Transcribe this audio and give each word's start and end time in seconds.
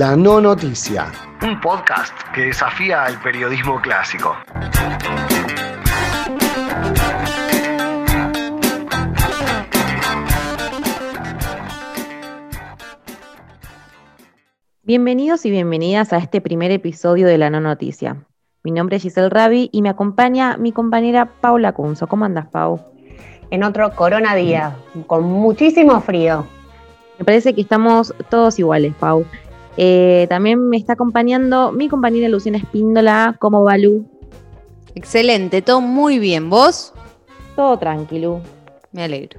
La 0.00 0.14
No 0.14 0.40
Noticia. 0.40 1.10
Un 1.42 1.60
podcast 1.60 2.14
que 2.32 2.42
desafía 2.42 3.02
al 3.02 3.20
periodismo 3.20 3.80
clásico. 3.80 4.32
Bienvenidos 14.84 15.44
y 15.44 15.50
bienvenidas 15.50 16.12
a 16.12 16.18
este 16.18 16.40
primer 16.40 16.70
episodio 16.70 17.26
de 17.26 17.36
La 17.36 17.50
No 17.50 17.60
Noticia. 17.60 18.24
Mi 18.62 18.70
nombre 18.70 18.98
es 18.98 19.02
Giselle 19.02 19.30
Rabi 19.30 19.68
y 19.72 19.82
me 19.82 19.88
acompaña 19.88 20.56
mi 20.58 20.70
compañera 20.70 21.26
Paula 21.40 21.72
Cunzo. 21.72 22.06
¿Cómo 22.06 22.24
andas, 22.24 22.46
Pau? 22.46 22.80
En 23.50 23.64
otro 23.64 23.92
corona 23.96 24.36
día, 24.36 24.76
con 25.08 25.24
muchísimo 25.24 26.00
frío. 26.00 26.46
Me 27.18 27.24
parece 27.24 27.52
que 27.52 27.62
estamos 27.62 28.14
todos 28.30 28.60
iguales, 28.60 28.94
Pau. 29.00 29.26
Eh, 29.80 30.26
también 30.28 30.68
me 30.68 30.76
está 30.76 30.94
acompañando 30.94 31.70
mi 31.70 31.88
compañera 31.88 32.28
Luciana 32.28 32.58
Espíndola. 32.58 33.36
¿Cómo 33.38 33.62
va, 33.62 33.78
Lu? 33.78 34.04
Excelente, 34.96 35.62
todo 35.62 35.80
muy 35.80 36.18
bien. 36.18 36.50
¿Vos? 36.50 36.92
Todo 37.54 37.78
tranquilo. 37.78 38.40
Me 38.90 39.04
alegro. 39.04 39.38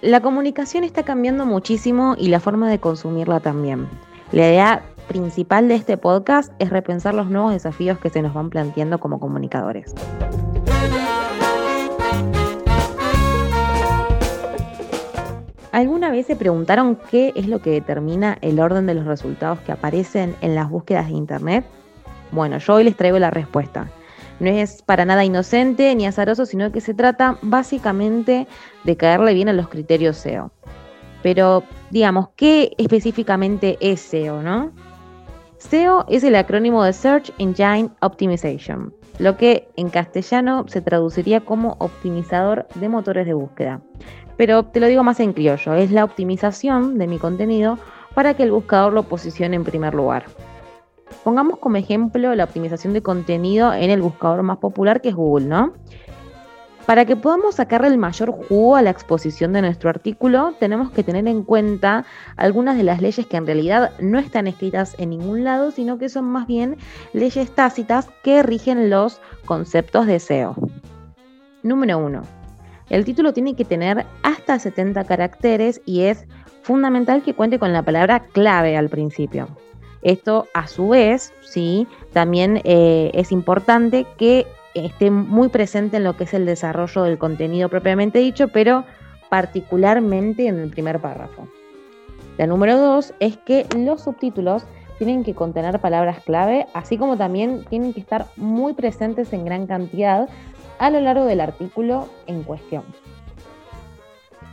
La 0.00 0.22
comunicación 0.22 0.82
está 0.82 1.02
cambiando 1.02 1.44
muchísimo 1.44 2.14
y 2.18 2.28
la 2.28 2.40
forma 2.40 2.70
de 2.70 2.78
consumirla 2.78 3.40
también. 3.40 3.88
La 4.32 4.48
idea 4.48 4.82
principal 5.06 5.68
de 5.68 5.74
este 5.74 5.98
podcast 5.98 6.50
es 6.58 6.70
repensar 6.70 7.12
los 7.12 7.28
nuevos 7.28 7.52
desafíos 7.52 7.98
que 7.98 8.08
se 8.08 8.22
nos 8.22 8.32
van 8.32 8.48
planteando 8.48 8.98
como 8.98 9.20
comunicadores. 9.20 9.94
¿Alguna 15.76 16.10
vez 16.10 16.26
se 16.26 16.36
preguntaron 16.36 16.98
qué 17.10 17.34
es 17.36 17.48
lo 17.48 17.60
que 17.60 17.68
determina 17.68 18.38
el 18.40 18.60
orden 18.60 18.86
de 18.86 18.94
los 18.94 19.04
resultados 19.04 19.58
que 19.60 19.72
aparecen 19.72 20.34
en 20.40 20.54
las 20.54 20.70
búsquedas 20.70 21.08
de 21.08 21.12
Internet? 21.12 21.66
Bueno, 22.32 22.56
yo 22.56 22.76
hoy 22.76 22.84
les 22.84 22.96
traigo 22.96 23.18
la 23.18 23.30
respuesta. 23.30 23.90
No 24.40 24.48
es 24.48 24.80
para 24.80 25.04
nada 25.04 25.22
inocente 25.22 25.94
ni 25.94 26.06
azaroso, 26.06 26.46
sino 26.46 26.72
que 26.72 26.80
se 26.80 26.94
trata 26.94 27.36
básicamente 27.42 28.46
de 28.84 28.96
caerle 28.96 29.34
bien 29.34 29.50
a 29.50 29.52
los 29.52 29.68
criterios 29.68 30.16
SEO. 30.16 30.50
Pero, 31.22 31.62
digamos, 31.90 32.30
¿qué 32.36 32.72
específicamente 32.78 33.76
es 33.82 34.00
SEO, 34.00 34.40
no? 34.40 34.72
SEO 35.58 36.06
es 36.08 36.24
el 36.24 36.36
acrónimo 36.36 36.84
de 36.84 36.94
Search 36.94 37.34
Engine 37.36 37.90
Optimization, 38.00 38.94
lo 39.18 39.36
que 39.36 39.68
en 39.76 39.90
castellano 39.90 40.64
se 40.68 40.80
traduciría 40.80 41.42
como 41.42 41.76
optimizador 41.80 42.66
de 42.76 42.88
motores 42.88 43.26
de 43.26 43.34
búsqueda. 43.34 43.82
Pero 44.36 44.64
te 44.64 44.80
lo 44.80 44.86
digo 44.86 45.02
más 45.02 45.20
en 45.20 45.32
criollo, 45.32 45.74
es 45.74 45.90
la 45.90 46.04
optimización 46.04 46.98
de 46.98 47.06
mi 47.06 47.18
contenido 47.18 47.78
para 48.14 48.34
que 48.34 48.42
el 48.42 48.52
buscador 48.52 48.92
lo 48.92 49.04
posicione 49.04 49.56
en 49.56 49.64
primer 49.64 49.94
lugar. 49.94 50.26
Pongamos 51.24 51.58
como 51.58 51.76
ejemplo 51.76 52.34
la 52.34 52.44
optimización 52.44 52.92
de 52.92 53.02
contenido 53.02 53.72
en 53.72 53.90
el 53.90 54.02
buscador 54.02 54.42
más 54.42 54.58
popular 54.58 55.00
que 55.00 55.10
es 55.10 55.14
Google, 55.14 55.46
¿no? 55.46 55.72
Para 56.86 57.04
que 57.04 57.16
podamos 57.16 57.56
sacarle 57.56 57.88
el 57.88 57.98
mayor 57.98 58.30
jugo 58.30 58.76
a 58.76 58.82
la 58.82 58.90
exposición 58.90 59.52
de 59.52 59.60
nuestro 59.60 59.90
artículo, 59.90 60.54
tenemos 60.60 60.92
que 60.92 61.02
tener 61.02 61.26
en 61.26 61.42
cuenta 61.42 62.04
algunas 62.36 62.76
de 62.76 62.84
las 62.84 63.02
leyes 63.02 63.26
que 63.26 63.36
en 63.36 63.44
realidad 63.44 63.90
no 63.98 64.20
están 64.20 64.46
escritas 64.46 64.94
en 64.98 65.10
ningún 65.10 65.42
lado, 65.42 65.72
sino 65.72 65.98
que 65.98 66.08
son 66.08 66.26
más 66.26 66.46
bien 66.46 66.76
leyes 67.12 67.50
tácitas 67.50 68.08
que 68.22 68.44
rigen 68.44 68.88
los 68.88 69.20
conceptos 69.46 70.06
de 70.06 70.20
SEO. 70.20 70.54
Número 71.64 71.98
1. 71.98 72.35
El 72.88 73.04
título 73.04 73.32
tiene 73.32 73.54
que 73.54 73.64
tener 73.64 74.06
hasta 74.22 74.58
70 74.58 75.04
caracteres 75.04 75.80
y 75.84 76.02
es 76.02 76.26
fundamental 76.62 77.22
que 77.22 77.34
cuente 77.34 77.58
con 77.58 77.72
la 77.72 77.82
palabra 77.82 78.20
clave 78.20 78.76
al 78.76 78.88
principio. 78.88 79.48
Esto 80.02 80.46
a 80.54 80.68
su 80.68 80.88
vez, 80.90 81.32
sí, 81.40 81.88
también 82.12 82.60
eh, 82.64 83.10
es 83.14 83.32
importante 83.32 84.06
que 84.16 84.46
esté 84.74 85.10
muy 85.10 85.48
presente 85.48 85.96
en 85.96 86.04
lo 86.04 86.16
que 86.16 86.24
es 86.24 86.34
el 86.34 86.46
desarrollo 86.46 87.02
del 87.02 87.18
contenido 87.18 87.68
propiamente 87.68 88.18
dicho, 88.18 88.48
pero 88.48 88.84
particularmente 89.28 90.46
en 90.46 90.58
el 90.58 90.70
primer 90.70 91.00
párrafo. 91.00 91.48
La 92.38 92.46
número 92.46 92.78
dos 92.78 93.14
es 93.18 93.36
que 93.38 93.66
los 93.76 94.02
subtítulos 94.02 94.64
tienen 94.98 95.24
que 95.24 95.34
contener 95.34 95.78
palabras 95.80 96.22
clave, 96.24 96.66
así 96.74 96.98
como 96.98 97.16
también 97.16 97.64
tienen 97.68 97.92
que 97.92 98.00
estar 98.00 98.26
muy 98.36 98.74
presentes 98.74 99.32
en 99.32 99.44
gran 99.44 99.66
cantidad 99.66 100.28
a 100.78 100.90
lo 100.90 101.00
largo 101.00 101.24
del 101.24 101.40
artículo 101.40 102.08
en 102.26 102.42
cuestión. 102.42 102.84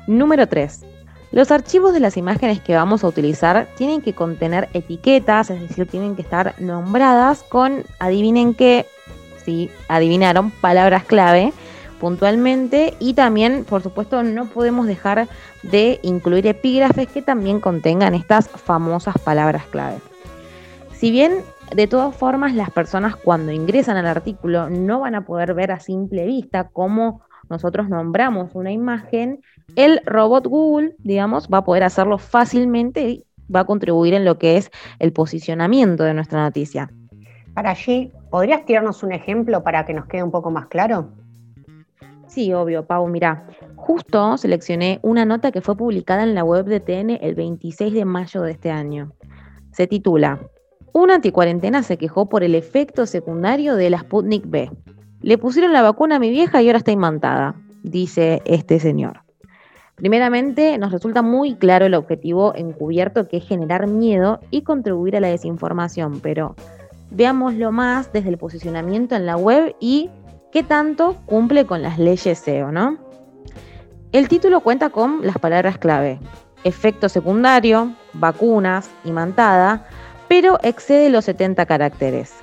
Número 0.07 0.47
3. 0.47 0.85
Los 1.31 1.49
archivos 1.49 1.93
de 1.93 1.99
las 1.99 2.15
imágenes 2.17 2.61
que 2.61 2.75
vamos 2.75 3.03
a 3.03 3.07
utilizar 3.07 3.67
tienen 3.75 4.01
que 4.01 4.13
contener 4.13 4.69
etiquetas, 4.73 5.49
es 5.49 5.61
decir, 5.61 5.87
tienen 5.87 6.15
que 6.15 6.21
estar 6.21 6.53
nombradas 6.59 7.41
con, 7.43 7.83
adivinen 7.99 8.53
qué, 8.53 8.85
si 9.43 9.71
adivinaron, 9.87 10.51
palabras 10.51 11.03
clave 11.05 11.51
puntualmente 11.99 12.95
y 12.99 13.13
también, 13.13 13.63
por 13.63 13.81
supuesto, 13.81 14.23
no 14.23 14.45
podemos 14.47 14.87
dejar 14.87 15.29
de 15.63 16.01
incluir 16.03 16.45
epígrafes 16.47 17.07
que 17.07 17.21
también 17.21 17.61
contengan 17.61 18.13
estas 18.13 18.49
famosas 18.49 19.17
palabras 19.19 19.63
clave. 19.67 19.99
Si 20.93 21.11
bien 21.11 21.43
de 21.75 21.87
todas 21.87 22.15
formas 22.15 22.53
las 22.53 22.69
personas 22.69 23.15
cuando 23.15 23.51
ingresan 23.51 23.97
al 23.97 24.07
artículo 24.07 24.69
no 24.69 24.99
van 24.99 25.15
a 25.15 25.25
poder 25.25 25.53
ver 25.53 25.71
a 25.71 25.79
simple 25.79 26.25
vista 26.25 26.69
cómo 26.71 27.21
nosotros 27.49 27.89
nombramos 27.89 28.55
una 28.55 28.71
imagen, 28.71 29.41
el 29.75 30.01
robot 30.05 30.47
Google, 30.47 30.95
digamos, 30.99 31.47
va 31.51 31.59
a 31.59 31.63
poder 31.63 31.83
hacerlo 31.83 32.17
fácilmente 32.17 33.01
y 33.09 33.25
va 33.53 33.61
a 33.61 33.65
contribuir 33.65 34.13
en 34.13 34.25
lo 34.25 34.37
que 34.37 34.57
es 34.57 34.71
el 34.99 35.13
posicionamiento 35.13 36.03
de 36.03 36.13
nuestra 36.13 36.41
noticia. 36.41 36.89
Para 37.53 37.71
allí, 37.71 38.11
¿podrías 38.31 38.65
tirarnos 38.65 39.03
un 39.03 39.11
ejemplo 39.11 39.61
para 39.63 39.85
que 39.85 39.93
nos 39.93 40.05
quede 40.07 40.23
un 40.23 40.31
poco 40.31 40.49
más 40.49 40.67
claro? 40.67 41.09
Sí, 42.27 42.51
obvio, 42.53 42.85
Pau. 42.85 43.07
Mira, 43.07 43.45
justo 43.75 44.37
seleccioné 44.37 44.99
una 45.03 45.25
nota 45.25 45.51
que 45.51 45.61
fue 45.61 45.77
publicada 45.77 46.23
en 46.23 46.33
la 46.33 46.43
web 46.43 46.65
de 46.65 46.79
TN 46.79 47.19
el 47.21 47.35
26 47.35 47.93
de 47.93 48.05
mayo 48.05 48.41
de 48.41 48.51
este 48.51 48.71
año. 48.71 49.11
Se 49.71 49.85
titula 49.85 50.39
Una 50.93 51.15
anticuarentena 51.15 51.81
se 51.81 51.97
quejó 51.97 52.29
por 52.29 52.43
el 52.43 52.53
efecto 52.53 53.07
secundario 53.07 53.75
de 53.75 53.89
la 53.89 53.97
Sputnik 53.97 54.43
B. 54.45 54.69
Le 55.21 55.37
pusieron 55.39 55.73
la 55.73 55.81
vacuna 55.81 56.17
a 56.17 56.19
mi 56.19 56.29
vieja 56.29 56.61
y 56.61 56.67
ahora 56.67 56.77
está 56.77 56.91
imantada, 56.91 57.55
dice 57.81 58.43
este 58.45 58.79
señor. 58.79 59.21
Primeramente, 59.95 60.77
nos 60.77 60.91
resulta 60.91 61.23
muy 61.23 61.55
claro 61.55 61.87
el 61.87 61.95
objetivo 61.95 62.53
encubierto 62.55 63.27
que 63.27 63.37
es 63.37 63.47
generar 63.47 63.87
miedo 63.87 64.39
y 64.51 64.61
contribuir 64.61 65.17
a 65.17 65.19
la 65.19 65.29
desinformación, 65.29 66.19
pero 66.19 66.55
veámoslo 67.09 67.71
más 67.71 68.13
desde 68.13 68.29
el 68.29 68.37
posicionamiento 68.37 69.15
en 69.15 69.25
la 69.25 69.35
web 69.35 69.75
y 69.79 70.11
qué 70.51 70.61
tanto 70.61 71.15
cumple 71.25 71.65
con 71.65 71.81
las 71.81 71.97
leyes 71.97 72.37
SEO, 72.37 72.71
¿no? 72.71 72.99
El 74.11 74.27
título 74.27 74.59
cuenta 74.59 74.91
con 74.91 75.25
las 75.25 75.39
palabras 75.39 75.79
clave, 75.79 76.19
efecto 76.63 77.09
secundario, 77.09 77.93
vacunas, 78.13 78.91
imantada, 79.05 79.87
pero 80.33 80.57
excede 80.63 81.11
los 81.11 81.25
70 81.25 81.67
caracteres. 81.67 82.33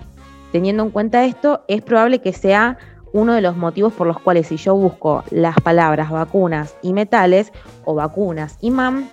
Teniendo 0.52 0.84
en 0.84 0.90
cuenta 0.90 1.24
esto, 1.24 1.64
es 1.66 1.82
probable 1.82 2.20
que 2.20 2.32
sea 2.32 2.78
uno 3.12 3.34
de 3.34 3.40
los 3.40 3.56
motivos 3.56 3.92
por 3.92 4.06
los 4.06 4.20
cuales 4.20 4.46
si 4.46 4.58
yo 4.58 4.76
busco 4.76 5.24
las 5.32 5.56
palabras 5.56 6.08
vacunas 6.08 6.76
y 6.82 6.92
metales 6.92 7.52
o 7.84 7.96
vacunas 7.96 8.58
y 8.60 8.70
MAM, 8.70 9.10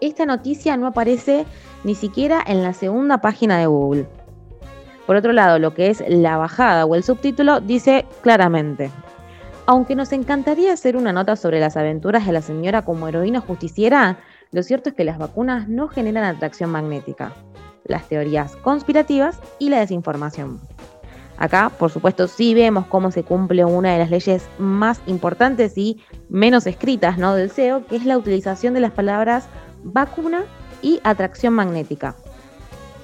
esta 0.00 0.26
noticia 0.26 0.76
no 0.76 0.86
aparece 0.86 1.44
ni 1.82 1.96
siquiera 1.96 2.40
en 2.46 2.62
la 2.62 2.72
segunda 2.72 3.18
página 3.18 3.58
de 3.58 3.66
Google. 3.66 4.06
Por 5.08 5.16
otro 5.16 5.32
lado, 5.32 5.58
lo 5.58 5.74
que 5.74 5.88
es 5.88 6.04
la 6.06 6.36
bajada 6.36 6.86
o 6.86 6.94
el 6.94 7.02
subtítulo 7.02 7.60
dice 7.60 8.06
claramente, 8.22 8.92
aunque 9.66 9.96
nos 9.96 10.12
encantaría 10.12 10.72
hacer 10.72 10.96
una 10.96 11.12
nota 11.12 11.34
sobre 11.34 11.58
las 11.58 11.76
aventuras 11.76 12.26
de 12.26 12.32
la 12.32 12.42
señora 12.42 12.82
como 12.82 13.08
heroína 13.08 13.40
justiciera, 13.40 14.18
lo 14.52 14.62
cierto 14.62 14.90
es 14.90 14.94
que 14.94 15.02
las 15.02 15.18
vacunas 15.18 15.68
no 15.68 15.88
generan 15.88 16.22
atracción 16.22 16.70
magnética, 16.70 17.32
las 17.84 18.08
teorías 18.08 18.56
conspirativas 18.56 19.38
y 19.58 19.68
la 19.68 19.80
desinformación. 19.80 20.60
Acá, 21.36 21.70
por 21.78 21.90
supuesto, 21.90 22.28
sí 22.28 22.54
vemos 22.54 22.86
cómo 22.86 23.10
se 23.10 23.24
cumple 23.24 23.64
una 23.64 23.92
de 23.92 23.98
las 23.98 24.10
leyes 24.10 24.46
más 24.58 25.00
importantes 25.06 25.76
y 25.76 26.00
menos 26.28 26.66
escritas 26.66 27.18
¿no? 27.18 27.34
del 27.34 27.50
SEO, 27.50 27.86
que 27.86 27.96
es 27.96 28.04
la 28.04 28.16
utilización 28.16 28.72
de 28.72 28.80
las 28.80 28.92
palabras 28.92 29.48
vacuna 29.82 30.44
y 30.80 31.00
atracción 31.02 31.52
magnética. 31.54 32.14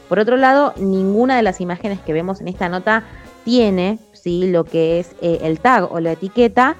Por 0.08 0.18
otro 0.18 0.36
lado, 0.36 0.74
ninguna 0.76 1.36
de 1.36 1.42
las 1.42 1.60
imágenes 1.60 2.00
que 2.00 2.12
vemos 2.12 2.40
en 2.40 2.48
esta 2.48 2.68
nota 2.68 3.04
tiene 3.44 3.98
¿sí? 4.12 4.50
lo 4.50 4.64
que 4.64 5.00
es 5.00 5.14
eh, 5.22 5.40
el 5.42 5.60
tag 5.60 5.90
o 5.92 5.98
la 5.98 6.12
etiqueta, 6.12 6.76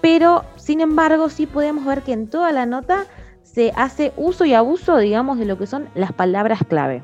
pero 0.00 0.44
sin 0.56 0.80
embargo 0.80 1.28
sí 1.28 1.46
podemos 1.46 1.84
ver 1.84 2.02
que 2.02 2.12
en 2.12 2.28
toda 2.28 2.52
la 2.52 2.66
nota 2.66 3.04
se 3.42 3.72
hace 3.76 4.12
uso 4.16 4.44
y 4.44 4.54
abuso, 4.54 4.96
digamos, 4.98 5.38
de 5.38 5.44
lo 5.44 5.58
que 5.58 5.66
son 5.66 5.88
las 5.94 6.12
palabras 6.12 6.60
clave. 6.68 7.02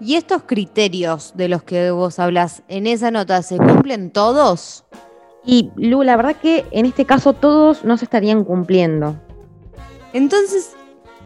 ¿Y 0.00 0.16
estos 0.16 0.42
criterios 0.42 1.32
de 1.36 1.48
los 1.48 1.62
que 1.62 1.90
vos 1.90 2.18
hablas 2.18 2.62
en 2.68 2.86
esa 2.86 3.10
nota 3.10 3.42
se 3.42 3.56
cumplen 3.56 4.10
todos? 4.10 4.84
Y 5.44 5.70
Lu, 5.76 6.02
la 6.02 6.16
verdad 6.16 6.36
que 6.36 6.66
en 6.70 6.84
este 6.84 7.06
caso 7.06 7.32
todos 7.32 7.84
no 7.84 7.96
se 7.96 8.04
estarían 8.04 8.44
cumpliendo. 8.44 9.16
Entonces, 10.12 10.72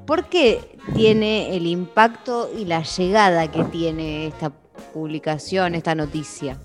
¿por 0.06 0.26
qué 0.26 0.60
tiene 0.94 1.56
el 1.56 1.66
impacto 1.66 2.48
y 2.56 2.64
la 2.64 2.82
llegada 2.82 3.50
que 3.50 3.64
tiene 3.64 4.28
esta 4.28 4.52
publicación, 4.92 5.74
esta 5.74 5.96
noticia? 5.96 6.58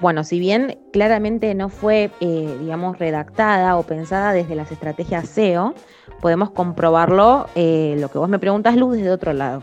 Bueno, 0.00 0.24
si 0.24 0.40
bien 0.40 0.80
claramente 0.92 1.54
no 1.54 1.68
fue, 1.68 2.10
eh, 2.18 2.56
digamos, 2.60 2.98
redactada 2.98 3.76
o 3.76 3.84
pensada 3.84 4.32
desde 4.32 4.56
las 4.56 4.72
estrategias 4.72 5.28
SEO, 5.28 5.74
podemos 6.20 6.50
comprobarlo, 6.50 7.46
eh, 7.54 7.94
lo 8.00 8.10
que 8.10 8.18
vos 8.18 8.28
me 8.28 8.40
preguntas, 8.40 8.74
Luz, 8.74 8.96
desde 8.96 9.10
otro 9.10 9.32
lado. 9.32 9.62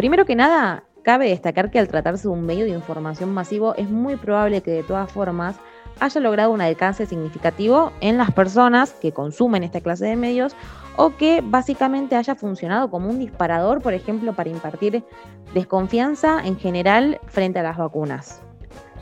Primero 0.00 0.24
que 0.24 0.34
nada, 0.34 0.84
cabe 1.02 1.28
destacar 1.28 1.70
que 1.70 1.78
al 1.78 1.88
tratarse 1.88 2.22
de 2.22 2.32
un 2.32 2.46
medio 2.46 2.64
de 2.64 2.70
información 2.70 3.34
masivo, 3.34 3.74
es 3.74 3.90
muy 3.90 4.16
probable 4.16 4.62
que 4.62 4.70
de 4.70 4.82
todas 4.82 5.12
formas 5.12 5.56
haya 5.98 6.22
logrado 6.22 6.52
un 6.52 6.62
alcance 6.62 7.04
significativo 7.04 7.92
en 8.00 8.16
las 8.16 8.30
personas 8.30 8.94
que 8.94 9.12
consumen 9.12 9.62
esta 9.62 9.82
clase 9.82 10.06
de 10.06 10.16
medios 10.16 10.56
o 10.96 11.18
que 11.18 11.42
básicamente 11.44 12.16
haya 12.16 12.34
funcionado 12.34 12.90
como 12.90 13.10
un 13.10 13.18
disparador, 13.18 13.82
por 13.82 13.92
ejemplo, 13.92 14.32
para 14.32 14.48
impartir 14.48 15.04
desconfianza 15.52 16.40
en 16.46 16.58
general 16.58 17.20
frente 17.26 17.58
a 17.58 17.62
las 17.62 17.76
vacunas. 17.76 18.40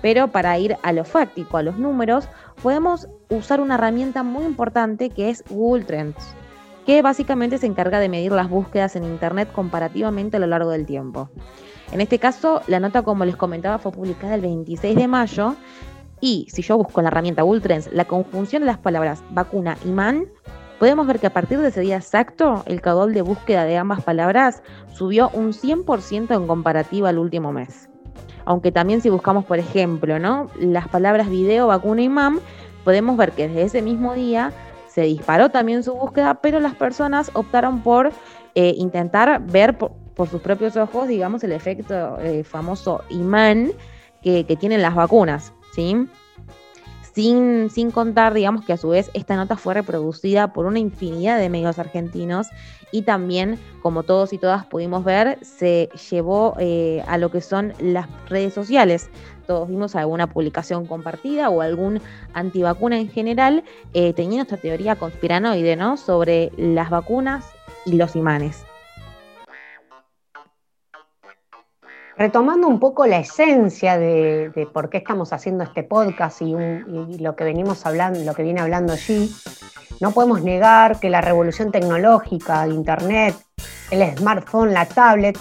Pero 0.03 0.27
para 0.33 0.59
ir 0.59 0.79
a 0.83 0.91
lo 0.91 1.05
fáctico, 1.05 1.59
a 1.59 1.63
los 1.63 1.79
números, 1.79 2.29
podemos 2.61 3.07
usar 3.31 3.61
una 3.61 3.77
herramienta 3.77 4.25
muy 4.25 4.45
importante 4.45 5.11
que 5.11 5.31
es 5.31 5.45
Google 5.49 5.85
Trends, 5.85 6.35
que 6.89 7.03
básicamente 7.03 7.59
se 7.59 7.67
encarga 7.67 8.01
de 8.01 8.09
medir 8.09 8.33
las 8.33 8.49
búsquedas 8.49 8.97
en 8.97 9.05
Internet 9.05 9.53
comparativamente 9.53 10.39
a 10.39 10.41
lo 10.41 10.47
largo 10.47 10.71
del 10.71 10.87
tiempo. 10.87 11.29
En 11.93 12.01
este 12.01 12.19
caso, 12.19 12.63
la 12.67 12.81
nota, 12.81 13.03
como 13.03 13.27
les 13.27 13.37
comentaba, 13.37 13.77
fue 13.77 13.93
publicada 13.93 14.35
el 14.35 14.41
26 14.41 14.97
de 14.97 15.07
mayo 15.07 15.55
y 16.23 16.47
si 16.51 16.63
yo 16.63 16.79
busco 16.79 17.01
en 17.01 17.05
la 17.05 17.11
herramienta 17.11 17.43
Google 17.43 17.61
Trends 17.61 17.91
la 17.93 18.07
conjunción 18.07 18.63
de 18.63 18.67
las 18.69 18.79
palabras 18.79 19.23
vacuna 19.33 19.77
y 19.85 19.89
man, 19.89 20.29
podemos 20.79 21.07
ver 21.07 21.19
que 21.19 21.27
a 21.27 21.33
partir 21.35 21.59
de 21.59 21.69
ese 21.69 21.83
día 21.83 21.97
exacto, 21.97 22.63
el 22.65 22.81
caudal 22.81 23.13
de 23.13 23.21
búsqueda 23.21 23.65
de 23.65 23.77
ambas 23.77 24.03
palabras 24.03 24.63
subió 24.95 25.29
un 25.35 25.53
100% 25.53 26.35
en 26.35 26.47
comparativa 26.47 27.11
al 27.11 27.19
último 27.19 27.53
mes 27.53 27.91
aunque 28.47 28.73
también 28.73 29.03
si 29.03 29.11
buscamos, 29.11 29.45
por 29.45 29.59
ejemplo, 29.59 30.19
¿no? 30.19 30.49
las 30.59 30.89
palabras 30.89 31.29
video, 31.29 31.67
vacuna 31.67 32.01
y 32.01 32.09
mam, 32.09 32.41
podemos 32.83 33.19
ver 33.19 33.33
que 33.33 33.47
desde 33.47 33.63
ese 33.65 33.83
mismo 33.83 34.15
día 34.15 34.55
se 34.99 35.05
disparó 35.05 35.49
también 35.49 35.85
su 35.85 35.95
búsqueda, 35.95 36.41
pero 36.41 36.59
las 36.59 36.75
personas 36.75 37.31
optaron 37.35 37.85
por 37.85 38.11
eh, 38.57 38.75
intentar 38.79 39.41
ver 39.47 39.79
por, 39.79 39.93
sus 40.29 40.41
propios 40.41 40.77
ojos, 40.77 41.07
digamos, 41.07 41.45
el 41.45 41.53
efecto 41.53 42.19
eh, 42.19 42.43
famoso 42.43 43.05
imán 43.09 43.71
que, 44.23 44.43
tienen 44.59 44.83
las 44.83 44.97
vacunas, 44.97 45.53
¿sí? 45.73 46.09
sin, 47.15 47.91
contar, 47.93 48.35
digamos, 48.35 48.65
que 48.65 48.73
a 48.73 48.77
su 48.77 48.89
vez 48.89 49.09
esta 49.15 49.37
nota 49.37 49.57
fue 49.57 49.75
reproducida 49.75 50.53
por 50.53 50.67
una 50.67 50.81
infinidad 50.81 51.39
de 51.39 51.49
medios 51.49 51.79
argentinos 51.79 52.49
y 52.91 53.03
también, 53.03 53.57
como 53.81 54.03
todos 54.03 54.33
y 54.33 54.39
todas 54.39 54.67
pudimos 54.67 55.05
ver, 55.05 55.39
se 55.43 55.91
llevó 56.11 56.57
eh, 56.59 57.05
a 57.07 57.19
lo 57.19 57.31
que 57.31 57.41
son 57.41 57.73
las 57.79 58.09
redes 58.29 58.53
sociales. 58.53 59.11
Todos 59.49 59.67
vimos 59.67 59.97
alguna 59.97 60.27
publicación 60.27 60.85
compartida 60.85 61.49
o 61.49 61.63
algún 61.63 62.03
antivacuna 62.35 62.99
en 62.99 63.09
general 63.09 63.65
eh, 63.95 64.13
teniendo 64.13 64.43
esta 64.43 64.59
teoría 64.59 64.97
conspiranoide, 64.97 65.75
¿no? 65.75 65.97
Sobre 65.97 66.53
las 66.59 66.91
vacunas 66.91 67.47
y 67.87 67.93
los 67.93 68.15
imanes. 68.15 68.67
retomando 72.19 72.67
un 72.67 72.81
poco 72.81 73.07
la 73.07 73.21
esencia 73.21 73.97
de, 73.97 74.69
por 74.75 74.91
qué 74.91 74.99
estamos 74.99 75.33
haciendo 75.33 75.63
este 75.63 75.85
podcast 75.85 76.43
y, 76.43 76.53
lo 76.53 77.37
que 77.37 77.45
venimos 77.45 77.87
hablando, 77.87 78.19
lo 78.25 78.35
que 78.35 78.43
viene 78.43 78.61
hablando 78.61 78.93
allí, 78.93 79.33
no 80.01 80.11
podemos 80.11 80.43
negar 80.43 80.99
que 80.99 81.11
la 81.11 81.21
revolución 81.21 81.71
tecnológica, 81.71 82.67
Internet, 82.67 83.37
el 83.93 84.19
smartphone, 84.19 84.75
la 84.75 84.85
tablet, 84.85 85.39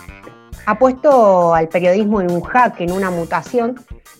ha 0.68 0.77
puesto 0.77 1.56
al 1.56 1.68
periodismo 1.68 2.21
en 2.21 2.30
un 2.30 2.42
jaque, 2.42 2.83
en 2.83 2.92
una 2.92 3.09
mutación 3.09 3.75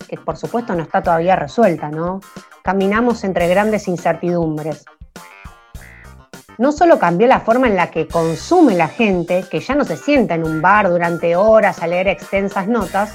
que 0.08 0.16
por 0.16 0.36
supuesto 0.36 0.74
no 0.74 0.82
está 0.82 1.02
todavía 1.02 1.36
resuelta, 1.36 1.90
¿no? 1.90 2.20
Caminamos 2.62 3.24
entre 3.24 3.48
grandes 3.48 3.86
incertidumbres 3.88 4.84
no 6.58 6.72
solo 6.72 6.98
cambió 6.98 7.26
la 7.28 7.40
forma 7.40 7.68
en 7.68 7.76
la 7.76 7.90
que 7.90 8.08
consume 8.08 8.74
la 8.74 8.88
gente, 8.88 9.44
que 9.48 9.60
ya 9.60 9.76
no 9.76 9.84
se 9.84 9.96
sienta 9.96 10.34
en 10.34 10.44
un 10.44 10.60
bar 10.60 10.90
durante 10.90 11.36
horas 11.36 11.80
a 11.80 11.86
leer 11.86 12.08
extensas 12.08 12.66
notas, 12.66 13.14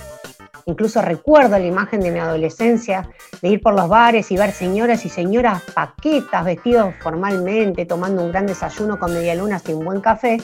incluso 0.66 1.01
recuerdo 1.01 1.60
la 1.60 1.66
imagen 1.66 2.00
de 2.00 2.12
mi 2.12 2.19
adolescencia 2.19 3.10
de 3.42 3.50
ir 3.50 3.62
por 3.62 3.74
los 3.75 3.89
bares 3.89 4.31
y 4.31 4.38
ver 4.38 4.54
señoras 4.54 5.06
y 5.06 5.10
señoras 5.10 5.62
paquetas 5.74 6.46
vestidos 6.46 6.96
formalmente, 7.01 7.86
tomando 7.86 8.24
un 8.24 8.31
gran 8.31 8.48
desayuno 8.48 8.98
con 8.98 9.13
medialunas 9.13 9.68
y 9.68 9.74
un 9.74 9.84
buen 9.84 10.00
café, 10.00 10.38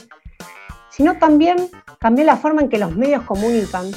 sino 0.90 1.16
también 1.16 1.70
cambió 1.98 2.26
la 2.26 2.36
forma 2.36 2.60
en 2.60 2.68
que 2.68 2.78
los 2.78 2.94
medios 2.94 3.22
comunican 3.22 3.90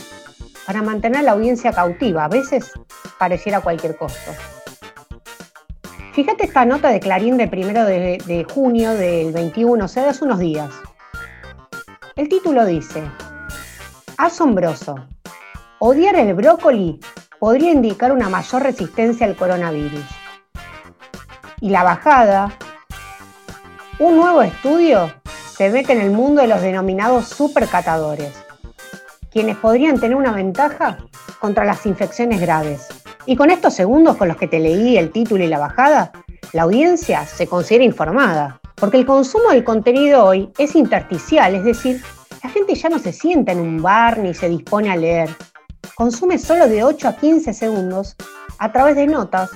para 0.66 0.82
mantener 0.82 1.24
la 1.24 1.34
audiencia 1.34 1.72
cautiva, 1.72 2.26
a 2.26 2.30
veces 2.30 2.72
pareciera 3.18 3.62
cualquier 3.62 3.98
costo. 3.98 4.32
Fíjate 6.14 6.46
esta 6.46 6.64
nota 6.64 6.90
de 6.90 7.00
Clarín 7.00 7.38
de 7.38 7.48
primero 7.48 7.86
de, 7.86 8.46
junio 8.54 8.94
del 8.94 9.34
21, 9.34 9.84
o 9.84 9.88
sea, 9.88 10.04
de 10.04 10.10
hace 10.10 10.24
unos 10.24 10.38
días. 10.38 10.70
El 12.16 12.30
título 12.30 12.66
dice, 12.66 13.02
asombroso, 14.18 14.96
odiar 15.80 16.16
el 16.16 16.36
brócoli 16.36 17.00
podría 17.40 17.72
indicar 17.72 18.12
una 18.12 18.30
mayor 18.30 18.62
resistencia 18.62 19.26
al 19.26 19.36
coronavirus. 19.36 20.06
Y 21.62 21.70
la 21.70 21.84
bajada, 21.84 22.54
un 23.98 24.16
nuevo 24.18 24.44
estudio 24.44 25.12
se 25.58 25.72
mete 25.72 25.94
en 25.94 26.02
el 26.02 26.12
mundo 26.12 26.44
de 26.44 26.48
los 26.48 26.62
denominados 26.62 27.28
supercatadores, 27.30 28.43
quienes 29.34 29.58
podrían 29.58 30.00
tener 30.00 30.16
una 30.16 30.32
ventaja 30.32 31.00
contra 31.40 31.66
las 31.66 31.88
infecciones 31.88 32.40
graves. 32.40 32.88
Y 33.26 33.36
con 33.36 33.50
estos 33.50 33.74
segundos 33.74 34.16
con 34.16 34.28
los 34.28 34.38
que 34.38 34.48
te 34.48 34.60
leí 34.60 34.96
el 34.96 35.12
título 35.12 35.44
y 35.44 35.48
la 35.48 35.58
bajada, 35.58 36.12
la 36.52 36.62
audiencia 36.62 37.26
se 37.26 37.48
considera 37.48 37.84
informada, 37.84 38.62
porque 38.76 38.98
el 38.98 39.08
consumo 39.08 39.50
del 39.50 39.64
contenido 39.64 40.24
hoy 40.24 40.52
es 40.60 40.76
intersticial, 40.76 41.56
es 41.56 41.64
decir, 41.64 42.02
la 42.44 42.50
gente 42.50 42.76
ya 42.76 42.90
no 42.90 43.00
se 43.00 43.12
sienta 43.12 43.54
en 43.54 43.60
un 43.60 43.82
bar 43.82 44.20
ni 44.20 44.36
se 44.36 44.50
dispone 44.50 44.92
a 44.92 44.98
leer. 44.98 45.30
Consume 45.96 46.38
solo 46.38 46.68
de 46.68 46.84
8 46.84 47.08
a 47.08 47.16
15 47.16 47.54
segundos 47.54 48.16
a 48.60 48.72
través 48.72 48.96
de 48.96 49.08
notas 49.08 49.50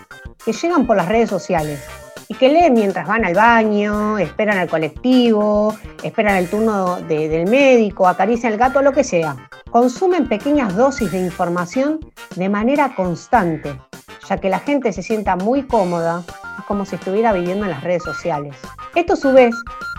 que 0.43 0.53
llegan 0.53 0.87
por 0.87 0.97
las 0.97 1.07
redes 1.07 1.29
sociales 1.29 1.85
y 2.27 2.33
que 2.33 2.49
leen 2.49 2.73
mientras 2.73 3.07
van 3.07 3.25
al 3.25 3.35
baño, 3.35 4.17
esperan 4.17 4.57
al 4.57 4.69
colectivo, 4.69 5.77
esperan 6.01 6.37
el 6.37 6.49
turno 6.49 6.99
del 7.01 7.47
médico, 7.47 8.07
acarician 8.07 8.53
el 8.53 8.59
gato, 8.59 8.81
lo 8.81 8.91
que 8.91 9.03
sea 9.03 9.35
consumen 9.71 10.27
pequeñas 10.27 10.75
dosis 10.75 11.11
de 11.11 11.19
información 11.19 11.99
de 12.35 12.49
manera 12.49 12.95
constante, 12.95 13.79
ya 14.27 14.37
que 14.37 14.49
la 14.49 14.59
gente 14.59 14.93
se 14.93 15.03
sienta 15.03 15.35
muy 15.35 15.63
cómoda, 15.63 16.23
como 16.67 16.85
si 16.85 16.95
estuviera 16.95 17.33
viviendo 17.33 17.65
en 17.65 17.71
las 17.71 17.83
redes 17.83 18.03
sociales. 18.03 18.55
Esto 18.95 19.13
a 19.13 19.17
su 19.17 19.31
vez 19.31 19.55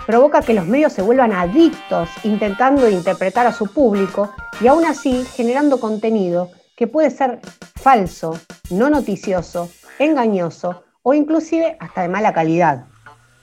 provoca 0.06 0.42
que 0.42 0.54
los 0.54 0.66
medios 0.66 0.92
se 0.92 1.02
vuelvan 1.02 1.32
adictos 1.32 2.08
intentando 2.24 2.88
interpretar 2.88 3.46
a 3.46 3.52
su 3.52 3.66
público 3.66 4.30
y 4.60 4.66
aún 4.66 4.84
así 4.84 5.24
generando 5.24 5.80
contenido 5.80 6.50
que 6.76 6.86
puede 6.86 7.10
ser 7.10 7.40
falso, 7.76 8.38
no 8.70 8.90
noticioso, 8.90 9.70
engañoso 9.98 10.84
o 11.02 11.14
inclusive 11.14 11.76
hasta 11.80 12.02
de 12.02 12.08
mala 12.08 12.32
calidad, 12.32 12.84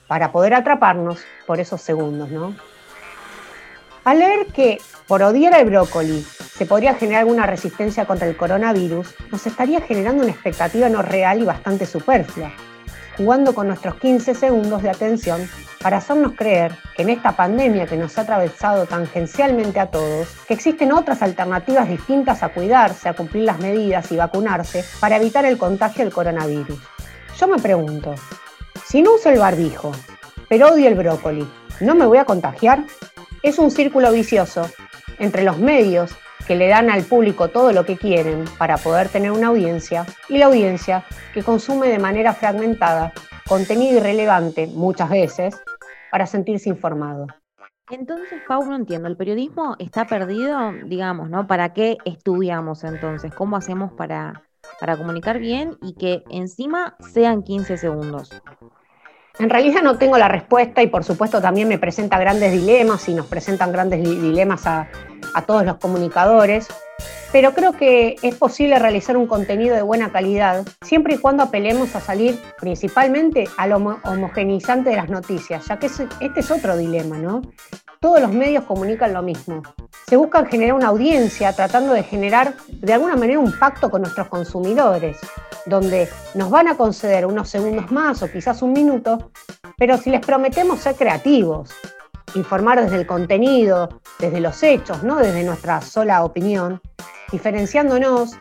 para 0.08 0.32
poder 0.32 0.54
atraparnos 0.54 1.20
por 1.46 1.60
esos 1.60 1.80
segundos, 1.80 2.30
¿no? 2.30 2.54
Al 4.06 4.20
leer 4.20 4.46
que 4.52 4.80
por 5.08 5.20
odiar 5.24 5.52
al 5.52 5.64
brócoli 5.64 6.22
se 6.22 6.64
podría 6.64 6.94
generar 6.94 7.22
alguna 7.22 7.44
resistencia 7.44 8.04
contra 8.04 8.28
el 8.28 8.36
coronavirus, 8.36 9.12
nos 9.32 9.44
estaría 9.48 9.80
generando 9.80 10.22
una 10.22 10.30
expectativa 10.30 10.88
no 10.88 11.02
real 11.02 11.42
y 11.42 11.44
bastante 11.44 11.86
superflua, 11.86 12.52
jugando 13.16 13.52
con 13.52 13.66
nuestros 13.66 13.96
15 13.96 14.36
segundos 14.36 14.84
de 14.84 14.90
atención 14.90 15.50
para 15.82 15.96
hacernos 15.96 16.34
creer 16.36 16.76
que 16.94 17.02
en 17.02 17.10
esta 17.10 17.32
pandemia 17.32 17.86
que 17.86 17.96
nos 17.96 18.16
ha 18.16 18.20
atravesado 18.20 18.86
tangencialmente 18.86 19.80
a 19.80 19.90
todos, 19.90 20.28
que 20.46 20.54
existen 20.54 20.92
otras 20.92 21.20
alternativas 21.22 21.88
distintas 21.88 22.44
a 22.44 22.50
cuidarse, 22.50 23.08
a 23.08 23.14
cumplir 23.14 23.42
las 23.42 23.58
medidas 23.58 24.12
y 24.12 24.16
vacunarse 24.16 24.84
para 25.00 25.16
evitar 25.16 25.44
el 25.46 25.58
contagio 25.58 26.04
del 26.04 26.14
coronavirus. 26.14 26.78
Yo 27.36 27.48
me 27.48 27.58
pregunto, 27.58 28.14
si 28.84 29.02
no 29.02 29.14
uso 29.14 29.30
el 29.30 29.40
barbijo, 29.40 29.90
pero 30.48 30.68
odio 30.68 30.86
el 30.86 30.94
brócoli, 30.94 31.44
¿no 31.80 31.96
me 31.96 32.06
voy 32.06 32.18
a 32.18 32.24
contagiar? 32.24 32.84
Es 33.46 33.60
un 33.60 33.70
círculo 33.70 34.10
vicioso 34.10 34.68
entre 35.20 35.44
los 35.44 35.56
medios 35.58 36.16
que 36.48 36.56
le 36.56 36.66
dan 36.66 36.90
al 36.90 37.04
público 37.04 37.46
todo 37.46 37.70
lo 37.70 37.86
que 37.86 37.96
quieren 37.96 38.44
para 38.58 38.76
poder 38.76 39.08
tener 39.08 39.30
una 39.30 39.46
audiencia 39.46 40.04
y 40.28 40.38
la 40.38 40.46
audiencia 40.46 41.04
que 41.32 41.44
consume 41.44 41.86
de 41.86 42.00
manera 42.00 42.34
fragmentada 42.34 43.12
contenido 43.48 43.98
irrelevante 43.98 44.66
muchas 44.66 45.10
veces 45.10 45.62
para 46.10 46.26
sentirse 46.26 46.70
informado. 46.70 47.28
Entonces, 47.88 48.42
Pau, 48.48 48.64
no 48.64 48.74
entiendo, 48.74 49.06
¿el 49.06 49.16
periodismo 49.16 49.76
está 49.78 50.08
perdido? 50.08 50.72
Digamos, 50.84 51.30
¿no? 51.30 51.46
¿Para 51.46 51.72
qué 51.72 51.98
estudiamos 52.04 52.82
entonces? 52.82 53.32
¿Cómo 53.32 53.56
hacemos 53.56 53.92
para, 53.92 54.42
para 54.80 54.96
comunicar 54.96 55.38
bien 55.38 55.78
y 55.82 55.94
que 55.94 56.24
encima 56.30 56.96
sean 56.98 57.44
15 57.44 57.76
segundos. 57.76 58.42
En 59.38 59.50
realidad 59.50 59.82
no 59.82 59.98
tengo 59.98 60.16
la 60.16 60.28
respuesta 60.28 60.82
y 60.82 60.86
por 60.86 61.04
supuesto 61.04 61.42
también 61.42 61.68
me 61.68 61.78
presenta 61.78 62.18
grandes 62.18 62.52
dilemas 62.52 63.06
y 63.08 63.14
nos 63.14 63.26
presentan 63.26 63.70
grandes 63.70 64.02
dilemas 64.02 64.66
a, 64.66 64.88
a 65.34 65.42
todos 65.42 65.64
los 65.64 65.76
comunicadores, 65.76 66.68
pero 67.32 67.52
creo 67.52 67.72
que 67.72 68.16
es 68.22 68.34
posible 68.36 68.78
realizar 68.78 69.16
un 69.16 69.26
contenido 69.26 69.74
de 69.76 69.82
buena 69.82 70.10
calidad 70.10 70.64
siempre 70.82 71.14
y 71.14 71.18
cuando 71.18 71.42
apelemos 71.42 71.94
a 71.94 72.00
salir 72.00 72.40
principalmente 72.58 73.48
al 73.56 73.72
homogeneizante 73.72 74.90
de 74.90 74.96
las 74.96 75.10
noticias, 75.10 75.66
ya 75.66 75.78
que 75.78 75.86
este 75.86 76.40
es 76.40 76.50
otro 76.50 76.76
dilema, 76.76 77.18
¿no? 77.18 77.42
Todos 78.00 78.20
los 78.20 78.32
medios 78.32 78.64
comunican 78.64 79.12
lo 79.12 79.22
mismo. 79.22 79.62
Se 80.06 80.16
busca 80.16 80.44
generar 80.46 80.74
una 80.74 80.88
audiencia 80.88 81.52
tratando 81.52 81.92
de 81.92 82.02
generar 82.02 82.54
de 82.68 82.92
alguna 82.92 83.16
manera 83.16 83.40
un 83.40 83.58
pacto 83.58 83.90
con 83.90 84.02
nuestros 84.02 84.28
consumidores, 84.28 85.18
donde 85.64 86.08
nos 86.34 86.50
van 86.50 86.68
a 86.68 86.76
conceder 86.76 87.26
unos 87.26 87.48
segundos 87.48 87.90
más 87.90 88.22
o 88.22 88.30
quizás 88.30 88.62
un 88.62 88.72
minuto, 88.72 89.30
pero 89.76 89.98
si 89.98 90.10
les 90.10 90.24
prometemos 90.24 90.80
ser 90.80 90.94
creativos, 90.94 91.70
informar 92.34 92.82
desde 92.82 92.96
el 92.96 93.06
contenido, 93.06 94.00
desde 94.18 94.40
los 94.40 94.62
hechos, 94.62 95.02
no 95.02 95.16
desde 95.16 95.44
nuestra 95.44 95.80
sola 95.80 96.24
opinión, 96.24 96.80
diferenciándonos 97.30 98.36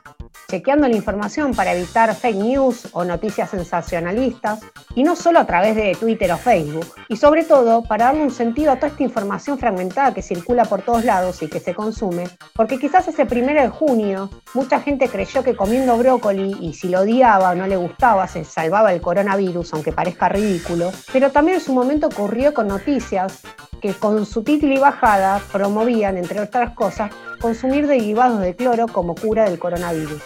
chequeando 0.47 0.87
la 0.87 0.95
información 0.95 1.53
para 1.53 1.73
evitar 1.73 2.13
fake 2.13 2.35
news 2.35 2.89
o 2.93 3.03
noticias 3.03 3.49
sensacionalistas, 3.49 4.59
y 4.93 5.03
no 5.03 5.15
solo 5.15 5.39
a 5.39 5.45
través 5.45 5.75
de 5.75 5.95
Twitter 5.99 6.31
o 6.31 6.37
Facebook, 6.37 6.85
y 7.09 7.17
sobre 7.17 7.43
todo 7.43 7.83
para 7.83 8.05
darle 8.05 8.23
un 8.23 8.31
sentido 8.31 8.71
a 8.71 8.75
toda 8.75 8.87
esta 8.87 9.03
información 9.03 9.57
fragmentada 9.57 10.13
que 10.13 10.21
circula 10.21 10.65
por 10.65 10.81
todos 10.81 11.03
lados 11.03 11.41
y 11.41 11.47
que 11.47 11.59
se 11.59 11.73
consume, 11.73 12.27
porque 12.53 12.77
quizás 12.77 13.07
ese 13.07 13.25
primero 13.25 13.61
de 13.61 13.69
junio 13.69 14.29
mucha 14.53 14.79
gente 14.79 15.09
creyó 15.09 15.43
que 15.43 15.55
comiendo 15.55 15.97
brócoli 15.97 16.55
y 16.61 16.73
si 16.73 16.89
lo 16.89 17.01
odiaba 17.01 17.51
o 17.51 17.55
no 17.55 17.67
le 17.67 17.77
gustaba 17.77 18.27
se 18.27 18.45
salvaba 18.45 18.93
el 18.93 19.01
coronavirus, 19.01 19.73
aunque 19.73 19.91
parezca 19.91 20.29
ridículo, 20.29 20.91
pero 21.11 21.31
también 21.31 21.57
en 21.57 21.63
su 21.63 21.73
momento 21.73 22.07
ocurrió 22.07 22.53
con 22.53 22.67
noticias 22.67 23.41
que 23.85 23.93
con 23.93 24.25
su 24.25 24.41
título 24.43 24.73
y 24.73 24.79
bajada 24.79 25.39
promovían, 25.51 26.17
entre 26.17 26.41
otras 26.41 26.71
cosas, 26.71 27.11
consumir 27.39 27.85
derivados 27.85 28.39
de 28.39 28.55
cloro 28.55 28.87
como 28.87 29.13
cura 29.13 29.43
del 29.43 29.59
coronavirus, 29.59 30.23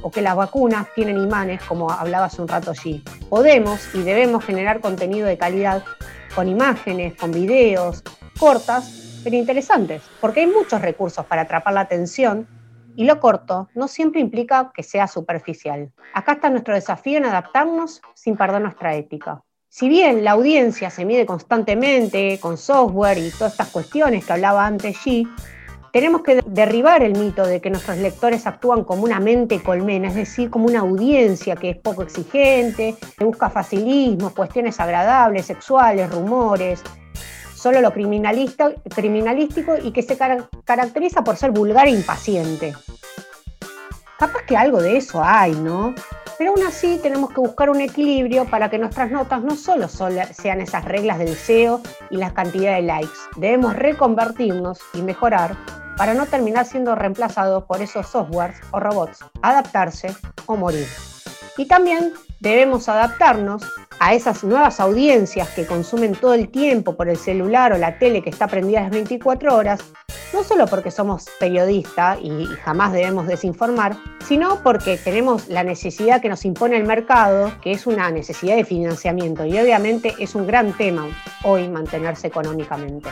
o 0.00 0.10
que 0.10 0.22
las 0.22 0.34
vacunas 0.34 0.86
tienen 0.94 1.18
imanes, 1.18 1.62
como 1.64 1.90
hablaba 1.90 2.26
hace 2.26 2.40
un 2.40 2.48
rato 2.48 2.70
allí. 2.70 3.04
Podemos 3.28 3.94
y 3.94 4.02
debemos 4.02 4.42
generar 4.42 4.80
contenido 4.80 5.26
de 5.26 5.36
calidad 5.36 5.84
con 6.34 6.48
imágenes, 6.48 7.14
con 7.16 7.30
videos, 7.30 8.02
cortas, 8.38 9.20
pero 9.22 9.36
interesantes, 9.36 10.00
porque 10.22 10.40
hay 10.40 10.46
muchos 10.46 10.80
recursos 10.80 11.26
para 11.26 11.42
atrapar 11.42 11.74
la 11.74 11.80
atención 11.80 12.48
y 12.96 13.04
lo 13.04 13.20
corto 13.20 13.68
no 13.74 13.86
siempre 13.86 14.22
implica 14.22 14.72
que 14.74 14.82
sea 14.82 15.08
superficial. 15.08 15.92
Acá 16.14 16.32
está 16.32 16.48
nuestro 16.48 16.72
desafío 16.72 17.18
en 17.18 17.26
adaptarnos 17.26 18.00
sin 18.14 18.38
perder 18.38 18.62
nuestra 18.62 18.94
ética. 18.94 19.42
Si 19.76 19.88
bien 19.88 20.22
la 20.22 20.30
audiencia 20.30 20.88
se 20.88 21.04
mide 21.04 21.26
constantemente 21.26 22.38
con 22.38 22.56
software 22.56 23.18
y 23.18 23.28
todas 23.30 23.54
estas 23.54 23.70
cuestiones 23.70 24.24
que 24.24 24.32
hablaba 24.32 24.64
antes 24.64 24.96
G, 24.98 25.28
tenemos 25.92 26.22
que 26.22 26.42
derribar 26.46 27.02
el 27.02 27.18
mito 27.18 27.44
de 27.44 27.60
que 27.60 27.70
nuestros 27.70 27.98
lectores 27.98 28.46
actúan 28.46 28.84
como 28.84 29.02
una 29.02 29.18
mente 29.18 29.60
colmena, 29.60 30.06
es 30.06 30.14
decir, 30.14 30.48
como 30.48 30.66
una 30.66 30.78
audiencia 30.78 31.56
que 31.56 31.70
es 31.70 31.76
poco 31.76 32.04
exigente, 32.04 32.94
que 33.18 33.24
busca 33.24 33.50
facilismo, 33.50 34.32
cuestiones 34.32 34.78
agradables, 34.78 35.46
sexuales, 35.46 36.08
rumores, 36.08 36.80
solo 37.56 37.80
lo 37.80 37.92
criminalístico 37.92 39.72
y 39.82 39.90
que 39.90 40.02
se 40.02 40.16
caracteriza 40.64 41.24
por 41.24 41.36
ser 41.36 41.50
vulgar 41.50 41.88
e 41.88 41.90
impaciente. 41.90 42.74
Capaz 44.20 44.42
que 44.46 44.56
algo 44.56 44.80
de 44.80 44.98
eso 44.98 45.20
hay, 45.20 45.50
¿no? 45.50 45.96
Pero 46.36 46.50
aún 46.50 46.66
así 46.66 46.98
tenemos 47.02 47.30
que 47.30 47.40
buscar 47.40 47.70
un 47.70 47.80
equilibrio 47.80 48.44
para 48.46 48.68
que 48.68 48.78
nuestras 48.78 49.10
notas 49.10 49.42
no 49.42 49.54
solo 49.54 49.88
sean 49.88 50.60
esas 50.60 50.84
reglas 50.84 51.18
del 51.18 51.36
SEO 51.36 51.80
y 52.10 52.16
la 52.16 52.34
cantidad 52.34 52.74
de 52.74 52.82
likes. 52.82 53.18
Debemos 53.36 53.76
reconvertirnos 53.76 54.80
y 54.94 55.02
mejorar 55.02 55.56
para 55.96 56.14
no 56.14 56.26
terminar 56.26 56.66
siendo 56.66 56.94
reemplazados 56.94 57.64
por 57.64 57.80
esos 57.80 58.08
softwares 58.08 58.56
o 58.72 58.80
robots, 58.80 59.24
adaptarse 59.42 60.14
o 60.46 60.56
morir. 60.56 60.88
Y 61.56 61.66
también 61.66 62.12
debemos 62.40 62.88
adaptarnos 62.88 63.62
a 64.00 64.12
esas 64.12 64.42
nuevas 64.42 64.80
audiencias 64.80 65.48
que 65.50 65.66
consumen 65.66 66.16
todo 66.16 66.34
el 66.34 66.48
tiempo 66.48 66.96
por 66.96 67.08
el 67.08 67.16
celular 67.16 67.72
o 67.72 67.78
la 67.78 67.98
tele 67.98 68.22
que 68.22 68.30
está 68.30 68.48
prendida 68.48 68.82
las 68.82 68.90
24 68.90 69.54
horas, 69.54 69.80
no 70.32 70.42
solo 70.44 70.66
porque 70.66 70.90
somos 70.90 71.26
periodistas 71.38 72.18
y 72.22 72.46
jamás 72.64 72.92
debemos 72.92 73.26
desinformar, 73.26 73.96
sino 74.26 74.62
porque 74.62 74.96
tenemos 74.96 75.48
la 75.48 75.62
necesidad 75.62 76.20
que 76.20 76.28
nos 76.28 76.44
impone 76.44 76.76
el 76.76 76.84
mercado, 76.84 77.52
que 77.60 77.72
es 77.72 77.86
una 77.86 78.10
necesidad 78.10 78.56
de 78.56 78.64
financiamiento 78.64 79.44
y 79.44 79.58
obviamente 79.58 80.14
es 80.18 80.34
un 80.34 80.46
gran 80.46 80.72
tema 80.76 81.06
hoy 81.44 81.68
mantenerse 81.68 82.26
económicamente. 82.26 83.10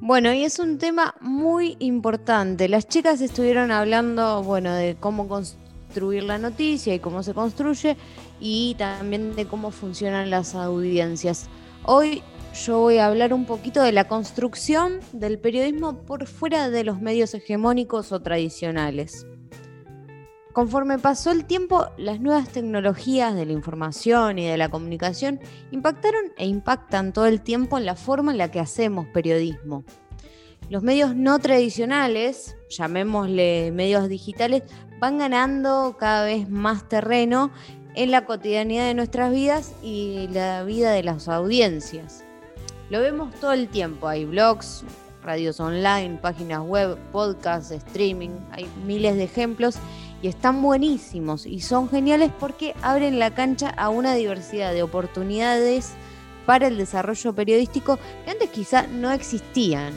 Bueno, 0.00 0.32
y 0.32 0.44
es 0.44 0.60
un 0.60 0.78
tema 0.78 1.16
muy 1.20 1.76
importante. 1.80 2.68
Las 2.68 2.86
chicas 2.86 3.20
estuvieron 3.20 3.72
hablando, 3.72 4.40
bueno, 4.44 4.72
de 4.72 4.94
cómo 4.94 5.26
construir 5.26 6.22
la 6.22 6.38
noticia 6.38 6.94
y 6.94 7.00
cómo 7.00 7.24
se 7.24 7.34
construye 7.34 7.96
y 8.38 8.76
también 8.78 9.34
de 9.34 9.46
cómo 9.46 9.72
funcionan 9.72 10.30
las 10.30 10.54
audiencias. 10.54 11.48
Hoy 11.82 12.22
yo 12.64 12.78
voy 12.78 12.98
a 12.98 13.06
hablar 13.06 13.34
un 13.34 13.44
poquito 13.44 13.82
de 13.82 13.92
la 13.92 14.08
construcción 14.08 15.00
del 15.12 15.38
periodismo 15.38 16.02
por 16.02 16.26
fuera 16.26 16.70
de 16.70 16.84
los 16.84 17.00
medios 17.00 17.34
hegemónicos 17.34 18.12
o 18.12 18.22
tradicionales. 18.22 19.26
Conforme 20.52 20.98
pasó 20.98 21.32
el 21.32 21.44
tiempo, 21.44 21.86
las 21.98 22.20
nuevas 22.20 22.48
tecnologías 22.48 23.34
de 23.34 23.44
la 23.44 23.52
información 23.52 24.38
y 24.38 24.46
de 24.46 24.56
la 24.56 24.70
comunicación 24.70 25.38
impactaron 25.70 26.32
e 26.38 26.46
impactan 26.46 27.12
todo 27.12 27.26
el 27.26 27.42
tiempo 27.42 27.76
en 27.76 27.84
la 27.84 27.94
forma 27.94 28.32
en 28.32 28.38
la 28.38 28.50
que 28.50 28.60
hacemos 28.60 29.06
periodismo. 29.08 29.84
Los 30.70 30.82
medios 30.82 31.14
no 31.14 31.38
tradicionales, 31.38 32.56
llamémosle 32.70 33.70
medios 33.72 34.08
digitales, 34.08 34.62
van 34.98 35.18
ganando 35.18 35.96
cada 35.98 36.24
vez 36.24 36.48
más 36.48 36.88
terreno 36.88 37.50
en 37.94 38.10
la 38.10 38.24
cotidianidad 38.24 38.86
de 38.86 38.94
nuestras 38.94 39.32
vidas 39.32 39.74
y 39.82 40.28
la 40.32 40.64
vida 40.64 40.92
de 40.92 41.02
las 41.02 41.28
audiencias. 41.28 42.25
Lo 42.88 43.00
vemos 43.00 43.34
todo 43.40 43.52
el 43.52 43.68
tiempo, 43.68 44.06
hay 44.06 44.24
blogs, 44.24 44.84
radios 45.20 45.58
online, 45.58 46.18
páginas 46.22 46.62
web, 46.64 46.96
podcasts, 47.10 47.72
streaming, 47.72 48.30
hay 48.52 48.68
miles 48.84 49.16
de 49.16 49.24
ejemplos 49.24 49.76
y 50.22 50.28
están 50.28 50.62
buenísimos 50.62 51.46
y 51.46 51.60
son 51.60 51.88
geniales 51.88 52.30
porque 52.38 52.76
abren 52.82 53.18
la 53.18 53.34
cancha 53.34 53.70
a 53.70 53.88
una 53.88 54.14
diversidad 54.14 54.72
de 54.72 54.84
oportunidades 54.84 55.94
para 56.46 56.68
el 56.68 56.78
desarrollo 56.78 57.34
periodístico 57.34 57.98
que 58.24 58.30
antes 58.30 58.50
quizá 58.50 58.86
no 58.86 59.10
existían. 59.10 59.92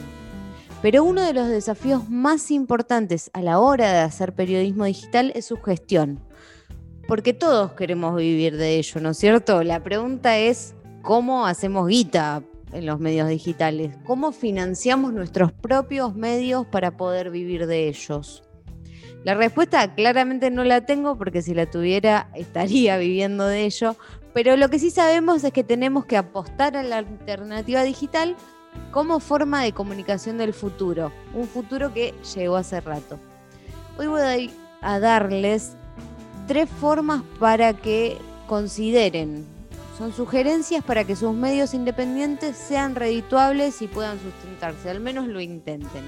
Pero 0.82 1.04
uno 1.04 1.22
de 1.22 1.32
los 1.32 1.46
desafíos 1.46 2.08
más 2.08 2.50
importantes 2.50 3.30
a 3.34 3.40
la 3.40 3.60
hora 3.60 3.92
de 3.92 3.98
hacer 4.00 4.32
periodismo 4.32 4.84
digital 4.84 5.30
es 5.36 5.44
su 5.44 5.58
gestión. 5.58 6.18
Porque 7.06 7.34
todos 7.34 7.72
queremos 7.72 8.16
vivir 8.16 8.56
de 8.56 8.78
ello, 8.78 9.00
¿no 9.00 9.10
es 9.10 9.18
cierto? 9.18 9.62
La 9.62 9.82
pregunta 9.82 10.38
es, 10.38 10.74
¿cómo 11.02 11.46
hacemos 11.46 11.86
guita 11.86 12.42
en 12.72 12.86
los 12.86 13.00
medios 13.00 13.28
digitales? 13.28 13.96
¿Cómo 14.04 14.32
financiamos 14.32 15.12
nuestros 15.12 15.52
propios 15.52 16.14
medios 16.14 16.66
para 16.66 16.96
poder 16.96 17.30
vivir 17.30 17.66
de 17.66 17.88
ellos? 17.88 18.42
La 19.24 19.34
respuesta 19.34 19.94
claramente 19.94 20.50
no 20.50 20.64
la 20.64 20.86
tengo 20.86 21.18
porque 21.18 21.42
si 21.42 21.52
la 21.52 21.70
tuviera 21.70 22.30
estaría 22.34 22.96
viviendo 22.96 23.46
de 23.46 23.64
ello, 23.64 23.96
pero 24.32 24.56
lo 24.56 24.68
que 24.70 24.78
sí 24.78 24.90
sabemos 24.90 25.44
es 25.44 25.52
que 25.52 25.64
tenemos 25.64 26.06
que 26.06 26.16
apostar 26.16 26.76
a 26.76 26.82
la 26.82 26.98
alternativa 26.98 27.82
digital 27.82 28.36
como 28.92 29.20
forma 29.20 29.62
de 29.62 29.72
comunicación 29.72 30.38
del 30.38 30.54
futuro, 30.54 31.12
un 31.34 31.46
futuro 31.46 31.92
que 31.92 32.14
llegó 32.34 32.56
hace 32.56 32.80
rato. 32.80 33.18
Hoy 33.98 34.06
voy 34.06 34.50
a 34.80 34.98
darles 35.00 35.76
tres 36.46 36.68
formas 36.68 37.22
para 37.38 37.74
que 37.74 38.16
consideren, 38.46 39.46
son 40.00 40.14
sugerencias 40.14 40.82
para 40.82 41.04
que 41.04 41.14
sus 41.14 41.34
medios 41.34 41.74
independientes 41.74 42.56
sean 42.56 42.94
redituables 42.94 43.82
y 43.82 43.86
puedan 43.86 44.18
sustentarse, 44.18 44.88
al 44.88 44.98
menos 44.98 45.28
lo 45.28 45.42
intenten. 45.42 46.04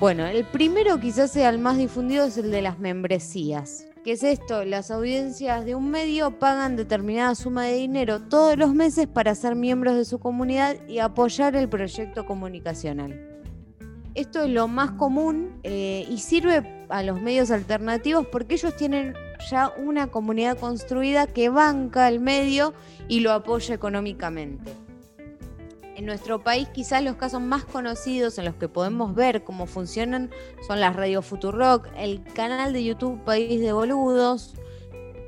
Bueno, 0.00 0.24
el 0.24 0.46
primero 0.46 0.98
quizás 0.98 1.30
sea 1.30 1.50
el 1.50 1.58
más 1.58 1.76
difundido, 1.76 2.24
es 2.24 2.38
el 2.38 2.50
de 2.50 2.62
las 2.62 2.78
membresías. 2.78 3.84
¿Qué 4.02 4.12
es 4.12 4.22
esto? 4.22 4.64
Las 4.64 4.90
audiencias 4.90 5.66
de 5.66 5.74
un 5.74 5.90
medio 5.90 6.38
pagan 6.38 6.74
determinada 6.74 7.34
suma 7.34 7.64
de 7.64 7.74
dinero 7.74 8.22
todos 8.22 8.56
los 8.56 8.72
meses 8.72 9.06
para 9.06 9.34
ser 9.34 9.54
miembros 9.54 9.96
de 9.96 10.06
su 10.06 10.18
comunidad 10.18 10.76
y 10.88 11.00
apoyar 11.00 11.54
el 11.54 11.68
proyecto 11.68 12.24
comunicacional. 12.24 13.28
Esto 14.14 14.44
es 14.44 14.48
lo 14.48 14.68
más 14.68 14.92
común 14.92 15.60
eh, 15.64 16.06
y 16.08 16.16
sirve 16.20 16.86
a 16.88 17.02
los 17.02 17.20
medios 17.20 17.50
alternativos 17.50 18.26
porque 18.32 18.54
ellos 18.54 18.74
tienen 18.74 19.12
ya 19.50 19.72
una 19.76 20.08
comunidad 20.08 20.58
construida 20.58 21.26
que 21.26 21.48
banca 21.48 22.08
el 22.08 22.20
medio 22.20 22.74
y 23.08 23.20
lo 23.20 23.32
apoya 23.32 23.74
económicamente. 23.74 24.72
En 25.96 26.06
nuestro 26.06 26.38
país 26.44 26.68
quizás 26.68 27.02
los 27.02 27.16
casos 27.16 27.40
más 27.40 27.64
conocidos 27.64 28.38
en 28.38 28.44
los 28.44 28.54
que 28.54 28.68
podemos 28.68 29.14
ver 29.14 29.42
cómo 29.42 29.66
funcionan 29.66 30.30
son 30.66 30.80
las 30.80 30.94
Radio 30.94 31.22
Futurock, 31.22 31.88
el 31.96 32.22
canal 32.34 32.72
de 32.72 32.84
YouTube 32.84 33.24
País 33.24 33.60
de 33.60 33.72
Boludos, 33.72 34.54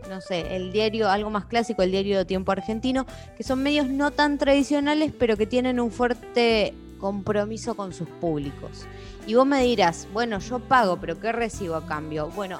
no 0.09 0.21
sé, 0.21 0.57
el 0.57 0.73
diario, 0.73 1.09
algo 1.09 1.31
más 1.31 1.47
clásico, 1.47 1.83
el 1.83 1.91
diario 1.91 2.19
de 2.19 2.25
Tiempo 2.25 2.53
Argentino, 2.53 3.07
que 3.37 3.43
son 3.43 3.63
medios 3.63 3.89
no 3.89 4.11
tan 4.11 4.39
tradicionales, 4.39 5.13
pero 5.17 5.37
que 5.37 5.47
tienen 5.47 5.81
un 5.81 5.91
fuerte 5.91 6.75
compromiso 6.99 7.75
con 7.75 7.93
sus 7.93 8.09
públicos. 8.09 8.87
Y 9.27 9.35
vos 9.35 9.47
me 9.47 9.63
dirás, 9.63 10.09
bueno, 10.13 10.39
yo 10.39 10.59
pago, 10.59 10.99
pero 11.01 11.19
¿qué 11.19 11.33
recibo 11.33 11.77
a 11.77 11.87
cambio? 11.87 12.29
Bueno, 12.29 12.59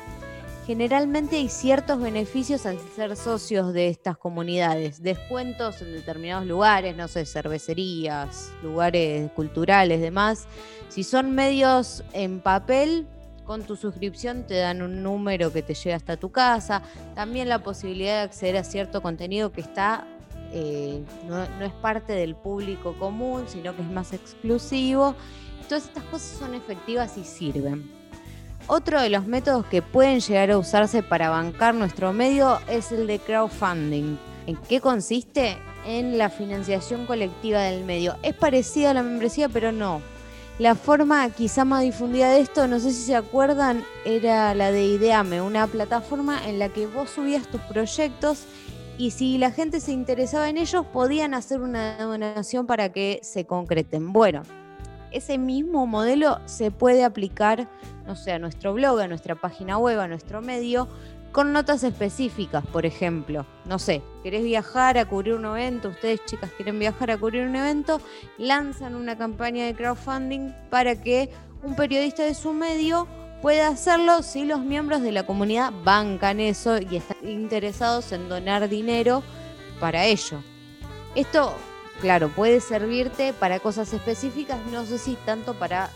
generalmente 0.71 1.35
hay 1.35 1.49
ciertos 1.49 2.01
beneficios 2.01 2.65
al 2.65 2.79
ser 2.95 3.17
socios 3.17 3.73
de 3.73 3.89
estas 3.89 4.17
comunidades, 4.17 5.03
descuentos 5.03 5.83
en 5.83 5.93
determinados 5.93 6.47
lugares, 6.47 6.97
no 6.97 7.09
sé, 7.09 7.27
cervecerías, 7.27 8.53
lugares 8.63 9.33
culturales, 9.33 10.01
demás. 10.01 10.47
Si 10.89 11.03
son 11.03 11.33
medios 11.33 12.05
en 12.13 12.39
papel, 12.39 13.09
con 13.45 13.65
tu 13.65 13.75
suscripción 13.75 14.47
te 14.47 14.59
dan 14.59 14.81
un 14.81 15.03
número 15.03 15.53
que 15.53 15.63
te 15.63 15.75
llega 15.75 15.97
hasta 15.97 16.17
tu 16.17 16.31
casa, 16.31 16.83
también 17.17 17.49
la 17.49 17.65
posibilidad 17.65 18.19
de 18.19 18.21
acceder 18.21 18.57
a 18.57 18.63
cierto 18.63 19.03
contenido 19.03 19.51
que 19.51 19.63
está 19.63 20.07
eh, 20.53 21.03
no, 21.27 21.49
no, 21.59 21.65
es 21.65 21.73
parte 21.83 22.13
del 22.13 22.37
público 22.37 22.95
común, 22.97 23.43
sino 23.49 23.75
que 23.75 23.83
es 23.83 23.91
más 23.91 24.13
exclusivo. 24.13 25.17
Todas 25.69 25.87
estas 25.87 26.05
cosas 26.05 26.39
son 26.39 26.55
efectivas 26.55 27.19
y 27.19 27.25
sirven. 27.25 28.00
Otro 28.73 29.03
de 29.03 29.11
los 29.11 29.27
métodos 29.27 29.67
que 29.67 29.83
pueden 29.83 30.21
llegar 30.21 30.53
a 30.53 30.57
usarse 30.57 31.03
para 31.03 31.29
bancar 31.29 31.75
nuestro 31.75 32.13
medio 32.13 32.61
es 32.69 32.93
el 32.93 33.09
de 33.09 33.19
crowdfunding. 33.19 34.17
¿En 34.47 34.57
qué 34.69 34.81
consiste? 34.81 35.59
En 35.85 36.19
la 36.19 36.31
financiación 36.31 37.05
colectiva 37.05 37.63
del 37.63 37.85
medio. 37.85 38.15
Es 38.23 38.33
parecida 38.33 38.93
a 38.93 38.95
la 38.95 39.03
membresía, 39.03 39.49
pero 39.49 39.73
no. 39.73 40.01
La 40.61 40.77
forma 40.77 41.29
quizá 41.31 41.65
más 41.65 41.83
difundida 41.83 42.31
de 42.31 42.43
esto, 42.43 42.69
no 42.69 42.79
sé 42.79 42.93
si 42.93 43.03
se 43.03 43.17
acuerdan, 43.17 43.85
era 44.05 44.55
la 44.55 44.71
de 44.71 44.85
Ideame, 44.85 45.43
una 45.43 45.67
plataforma 45.67 46.49
en 46.49 46.61
la 46.61 46.69
que 46.69 46.87
vos 46.87 47.11
subías 47.11 47.49
tus 47.49 47.61
proyectos 47.63 48.45
y 48.97 49.11
si 49.11 49.37
la 49.37 49.51
gente 49.51 49.81
se 49.81 49.91
interesaba 49.91 50.49
en 50.49 50.59
ellos, 50.59 50.87
podían 50.93 51.35
hacer 51.35 51.61
una 51.61 51.97
donación 51.99 52.69
para 52.69 52.93
que 52.93 53.19
se 53.25 53.47
concreten. 53.47 54.13
Bueno, 54.13 54.43
ese 55.11 55.39
mismo 55.39 55.87
modelo 55.87 56.41
se 56.47 56.71
puede 56.71 57.05
aplicar, 57.05 57.69
no 58.07 58.17
sé, 58.17 58.33
a 58.33 58.39
nuestro 58.39 58.75
blog, 58.75 59.01
a 59.01 59.09
nuestra 59.09 59.35
página 59.35 59.79
web, 59.79 60.01
a 60.01 60.09
nuestro 60.09 60.41
medio, 60.41 60.89
con 61.33 61.53
notas 61.53 61.85
específicas, 61.85 62.67
por 62.67 62.87
ejemplo. 62.87 63.47
No 63.65 63.79
sé, 63.79 64.03
querés 64.23 64.43
viajar 64.43 64.99
a 64.99 65.07
cubrir 65.07 65.35
un 65.35 65.45
evento, 65.45 65.89
ustedes 65.89 66.25
chicas 66.27 66.51
quieren 66.57 66.79
viajar 66.79 67.11
a 67.11 67.19
cubrir 67.19 67.47
un 67.47 67.57
evento, 67.57 68.01
lanzan 68.39 68.95
una 68.95 69.17
campaña 69.17 69.67
de 69.67 69.75
crowdfunding 69.75 70.53
para 70.71 71.01
que 71.01 71.31
un 71.63 71.77
periodista 71.77 72.25
de 72.25 72.35
su 72.35 72.53
medio 72.53 73.07
pueda 73.43 73.69
hacerlo 73.69 74.23
si 74.23 74.45
los 74.45 74.61
miembros 74.61 75.03
de 75.03 75.13
la 75.13 75.25
comunidad 75.25 75.73
bancan 75.85 76.41
eso 76.41 76.79
y 76.79 76.97
están 76.97 77.29
interesados 77.29 78.13
en 78.13 78.29
donar 78.29 78.69
dinero 78.69 79.23
para 79.79 80.05
ello. 80.05 80.43
Esto, 81.15 81.55
claro, 82.01 82.29
puede 82.29 82.61
servirte 82.61 83.33
para 83.33 83.61
cosas 83.61 83.93
específicas, 83.93 84.59
no 84.71 84.85
sé 84.85 84.99
si 84.99 85.17
tanto 85.25 85.55
para 85.55 85.91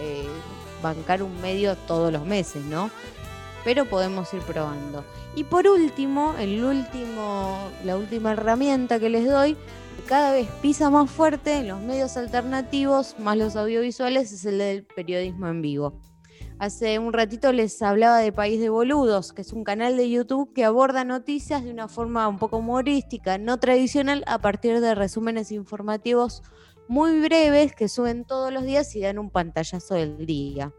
eh, 0.00 0.28
bancar 0.82 1.22
un 1.22 1.40
medio 1.40 1.76
todos 1.76 2.12
los 2.12 2.24
meses, 2.24 2.64
¿no? 2.64 2.90
pero 3.64 3.84
podemos 3.84 4.32
ir 4.34 4.40
probando. 4.42 5.04
Y 5.34 5.44
por 5.44 5.66
último, 5.66 6.34
el 6.38 6.62
último, 6.64 7.70
la 7.84 7.96
última 7.96 8.32
herramienta 8.32 8.98
que 8.98 9.08
les 9.08 9.26
doy, 9.26 9.56
cada 10.06 10.32
vez 10.32 10.48
pisa 10.60 10.90
más 10.90 11.10
fuerte 11.10 11.58
en 11.58 11.68
los 11.68 11.80
medios 11.80 12.16
alternativos, 12.16 13.16
más 13.18 13.36
los 13.36 13.56
audiovisuales, 13.56 14.32
es 14.32 14.44
el 14.44 14.58
del 14.58 14.84
periodismo 14.84 15.48
en 15.48 15.62
vivo. 15.62 15.94
Hace 16.58 16.98
un 16.98 17.12
ratito 17.12 17.52
les 17.52 17.82
hablaba 17.82 18.18
de 18.18 18.32
País 18.32 18.60
de 18.60 18.68
Boludos, 18.68 19.32
que 19.32 19.42
es 19.42 19.52
un 19.52 19.64
canal 19.64 19.96
de 19.96 20.08
YouTube 20.08 20.52
que 20.52 20.64
aborda 20.64 21.04
noticias 21.04 21.64
de 21.64 21.70
una 21.70 21.88
forma 21.88 22.28
un 22.28 22.38
poco 22.38 22.58
humorística, 22.58 23.38
no 23.38 23.58
tradicional, 23.58 24.22
a 24.26 24.38
partir 24.38 24.80
de 24.80 24.94
resúmenes 24.94 25.50
informativos 25.50 26.42
muy 26.88 27.20
breves 27.20 27.74
que 27.74 27.88
suben 27.88 28.24
todos 28.24 28.52
los 28.52 28.64
días 28.64 28.94
y 28.94 29.00
dan 29.00 29.18
un 29.18 29.30
pantallazo 29.30 29.94
del 29.94 30.26
día. 30.26 30.72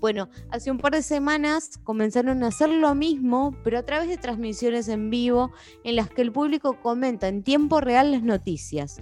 Bueno, 0.00 0.28
hace 0.50 0.70
un 0.70 0.78
par 0.78 0.92
de 0.92 1.02
semanas 1.02 1.78
comenzaron 1.82 2.42
a 2.42 2.48
hacer 2.48 2.68
lo 2.68 2.94
mismo, 2.94 3.56
pero 3.64 3.78
a 3.78 3.82
través 3.82 4.08
de 4.08 4.16
transmisiones 4.16 4.88
en 4.88 5.10
vivo 5.10 5.52
en 5.84 5.96
las 5.96 6.10
que 6.10 6.22
el 6.22 6.32
público 6.32 6.80
comenta 6.80 7.28
en 7.28 7.42
tiempo 7.42 7.80
real 7.80 8.12
las 8.12 8.22
noticias. 8.22 9.00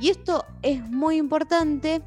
Y 0.00 0.10
esto 0.10 0.44
es 0.62 0.88
muy 0.90 1.16
importante 1.16 2.02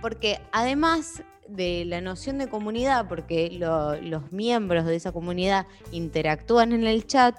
porque 0.00 0.40
además 0.52 1.22
de 1.48 1.84
la 1.84 2.00
noción 2.00 2.38
de 2.38 2.48
comunidad, 2.48 3.08
porque 3.08 3.50
los 4.02 4.32
miembros 4.32 4.86
de 4.86 4.96
esa 4.96 5.12
comunidad 5.12 5.66
interactúan 5.92 6.72
en 6.72 6.86
el 6.86 7.06
chat, 7.06 7.34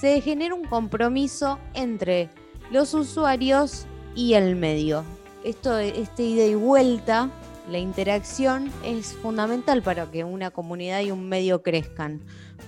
se 0.00 0.20
genera 0.20 0.54
un 0.54 0.64
compromiso 0.64 1.58
entre 1.74 2.28
los 2.70 2.94
usuarios 2.94 3.86
y 4.14 4.34
el 4.34 4.56
medio. 4.56 5.04
Esto, 5.44 5.78
este 5.78 6.24
ida 6.24 6.44
y 6.44 6.54
vuelta 6.54 7.30
la 7.70 7.78
interacción 7.78 8.70
es 8.84 9.14
fundamental 9.14 9.82
para 9.82 10.08
que 10.10 10.22
una 10.22 10.52
comunidad 10.52 11.00
y 11.00 11.10
un 11.10 11.28
medio 11.28 11.62
crezcan, 11.62 12.20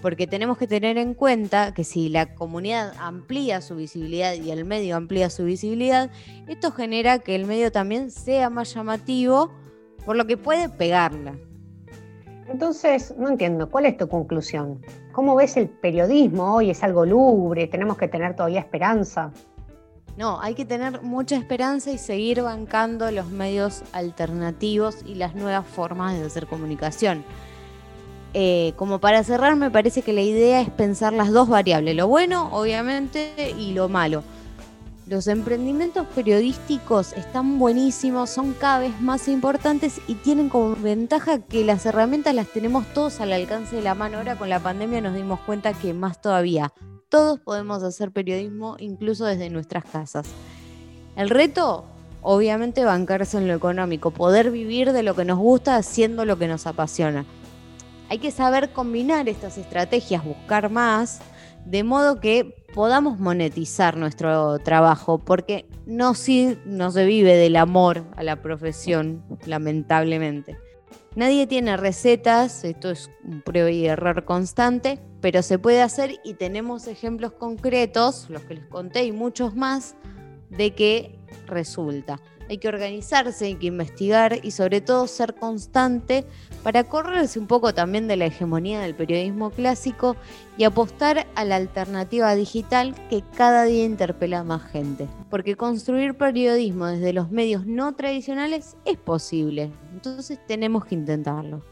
porque 0.02 0.26
tenemos 0.26 0.58
que 0.58 0.66
tener 0.66 0.98
en 0.98 1.14
cuenta 1.14 1.72
que 1.72 1.84
si 1.84 2.08
la 2.08 2.34
comunidad 2.34 2.94
amplía 2.98 3.60
su 3.60 3.76
visibilidad 3.76 4.34
y 4.34 4.50
el 4.50 4.64
medio 4.64 4.96
amplía 4.96 5.30
su 5.30 5.44
visibilidad, 5.44 6.10
esto 6.48 6.72
genera 6.72 7.20
que 7.20 7.36
el 7.36 7.46
medio 7.46 7.70
también 7.70 8.10
sea 8.10 8.50
más 8.50 8.74
llamativo, 8.74 9.52
por 10.08 10.16
lo 10.16 10.26
que 10.26 10.38
puede 10.38 10.70
pegarla. 10.70 11.34
Entonces, 12.48 13.14
no 13.18 13.28
entiendo, 13.28 13.68
¿cuál 13.68 13.84
es 13.84 13.98
tu 13.98 14.08
conclusión? 14.08 14.80
¿Cómo 15.12 15.36
ves 15.36 15.58
el 15.58 15.68
periodismo 15.68 16.54
hoy? 16.54 16.70
¿Es 16.70 16.82
algo 16.82 17.04
lúgubre? 17.04 17.66
¿Tenemos 17.66 17.98
que 17.98 18.08
tener 18.08 18.34
todavía 18.34 18.60
esperanza? 18.60 19.32
No, 20.16 20.40
hay 20.40 20.54
que 20.54 20.64
tener 20.64 21.02
mucha 21.02 21.36
esperanza 21.36 21.90
y 21.90 21.98
seguir 21.98 22.40
bancando 22.40 23.10
los 23.10 23.26
medios 23.26 23.82
alternativos 23.92 25.04
y 25.04 25.16
las 25.16 25.34
nuevas 25.34 25.66
formas 25.66 26.18
de 26.18 26.24
hacer 26.24 26.46
comunicación. 26.46 27.22
Eh, 28.32 28.72
como 28.76 29.00
para 29.00 29.22
cerrar, 29.24 29.56
me 29.56 29.70
parece 29.70 30.00
que 30.00 30.14
la 30.14 30.22
idea 30.22 30.62
es 30.62 30.70
pensar 30.70 31.12
las 31.12 31.30
dos 31.30 31.50
variables, 31.50 31.94
lo 31.94 32.08
bueno, 32.08 32.48
obviamente, 32.52 33.54
y 33.58 33.74
lo 33.74 33.90
malo. 33.90 34.22
Los 35.08 35.26
emprendimientos 35.26 36.06
periodísticos 36.08 37.14
están 37.14 37.58
buenísimos, 37.58 38.28
son 38.28 38.52
cada 38.52 38.80
vez 38.80 39.00
más 39.00 39.26
importantes 39.26 40.02
y 40.06 40.16
tienen 40.16 40.50
como 40.50 40.76
ventaja 40.76 41.38
que 41.38 41.64
las 41.64 41.86
herramientas 41.86 42.34
las 42.34 42.48
tenemos 42.48 42.86
todos 42.92 43.22
al 43.22 43.32
alcance 43.32 43.76
de 43.76 43.80
la 43.80 43.94
mano. 43.94 44.18
Ahora 44.18 44.36
con 44.36 44.50
la 44.50 44.60
pandemia 44.60 45.00
nos 45.00 45.14
dimos 45.14 45.40
cuenta 45.40 45.72
que 45.72 45.94
más 45.94 46.20
todavía 46.20 46.74
todos 47.08 47.40
podemos 47.40 47.82
hacer 47.82 48.10
periodismo 48.10 48.76
incluso 48.80 49.24
desde 49.24 49.48
nuestras 49.48 49.86
casas. 49.86 50.28
El 51.16 51.30
reto, 51.30 51.86
obviamente, 52.20 52.84
bancarse 52.84 53.38
en 53.38 53.48
lo 53.48 53.54
económico, 53.54 54.10
poder 54.10 54.50
vivir 54.50 54.92
de 54.92 55.02
lo 55.02 55.16
que 55.16 55.24
nos 55.24 55.38
gusta 55.38 55.76
haciendo 55.76 56.26
lo 56.26 56.38
que 56.38 56.48
nos 56.48 56.66
apasiona. 56.66 57.24
Hay 58.10 58.18
que 58.18 58.30
saber 58.30 58.74
combinar 58.74 59.26
estas 59.26 59.56
estrategias, 59.56 60.22
buscar 60.22 60.68
más, 60.68 61.20
de 61.64 61.82
modo 61.82 62.20
que 62.20 62.57
podamos 62.74 63.18
monetizar 63.18 63.96
nuestro 63.96 64.58
trabajo, 64.58 65.18
porque 65.18 65.66
no, 65.86 66.14
si, 66.14 66.58
no 66.64 66.90
se 66.90 67.06
vive 67.06 67.36
del 67.36 67.56
amor 67.56 68.04
a 68.16 68.22
la 68.22 68.42
profesión, 68.42 69.24
lamentablemente. 69.46 70.56
Nadie 71.16 71.46
tiene 71.46 71.76
recetas, 71.76 72.64
esto 72.64 72.90
es 72.90 73.10
un 73.24 73.42
prueba 73.42 73.70
y 73.70 73.86
error 73.86 74.24
constante, 74.24 75.00
pero 75.20 75.42
se 75.42 75.58
puede 75.58 75.82
hacer 75.82 76.20
y 76.22 76.34
tenemos 76.34 76.86
ejemplos 76.86 77.32
concretos, 77.32 78.26
los 78.28 78.44
que 78.44 78.54
les 78.54 78.66
conté 78.66 79.04
y 79.04 79.12
muchos 79.12 79.56
más, 79.56 79.96
de 80.50 80.74
que 80.74 81.18
resulta. 81.46 82.20
Hay 82.48 82.58
que 82.58 82.68
organizarse, 82.68 83.46
hay 83.46 83.56
que 83.56 83.66
investigar 83.66 84.38
y 84.42 84.52
sobre 84.52 84.80
todo 84.80 85.06
ser 85.06 85.34
constante 85.34 86.24
para 86.62 86.84
correrse 86.84 87.38
un 87.38 87.46
poco 87.46 87.72
también 87.72 88.08
de 88.08 88.16
la 88.16 88.26
hegemonía 88.26 88.80
del 88.80 88.94
periodismo 88.94 89.50
clásico 89.50 90.16
y 90.56 90.64
apostar 90.64 91.26
a 91.34 91.44
la 91.44 91.56
alternativa 91.56 92.34
digital 92.34 92.94
que 93.08 93.22
cada 93.36 93.64
día 93.64 93.84
interpela 93.84 94.40
a 94.40 94.44
más 94.44 94.62
gente. 94.62 95.08
Porque 95.30 95.56
construir 95.56 96.14
periodismo 96.14 96.86
desde 96.86 97.12
los 97.12 97.30
medios 97.30 97.66
no 97.66 97.94
tradicionales 97.94 98.76
es 98.84 98.96
posible, 98.96 99.70
entonces 99.92 100.38
tenemos 100.46 100.84
que 100.84 100.94
intentarlo. 100.94 101.62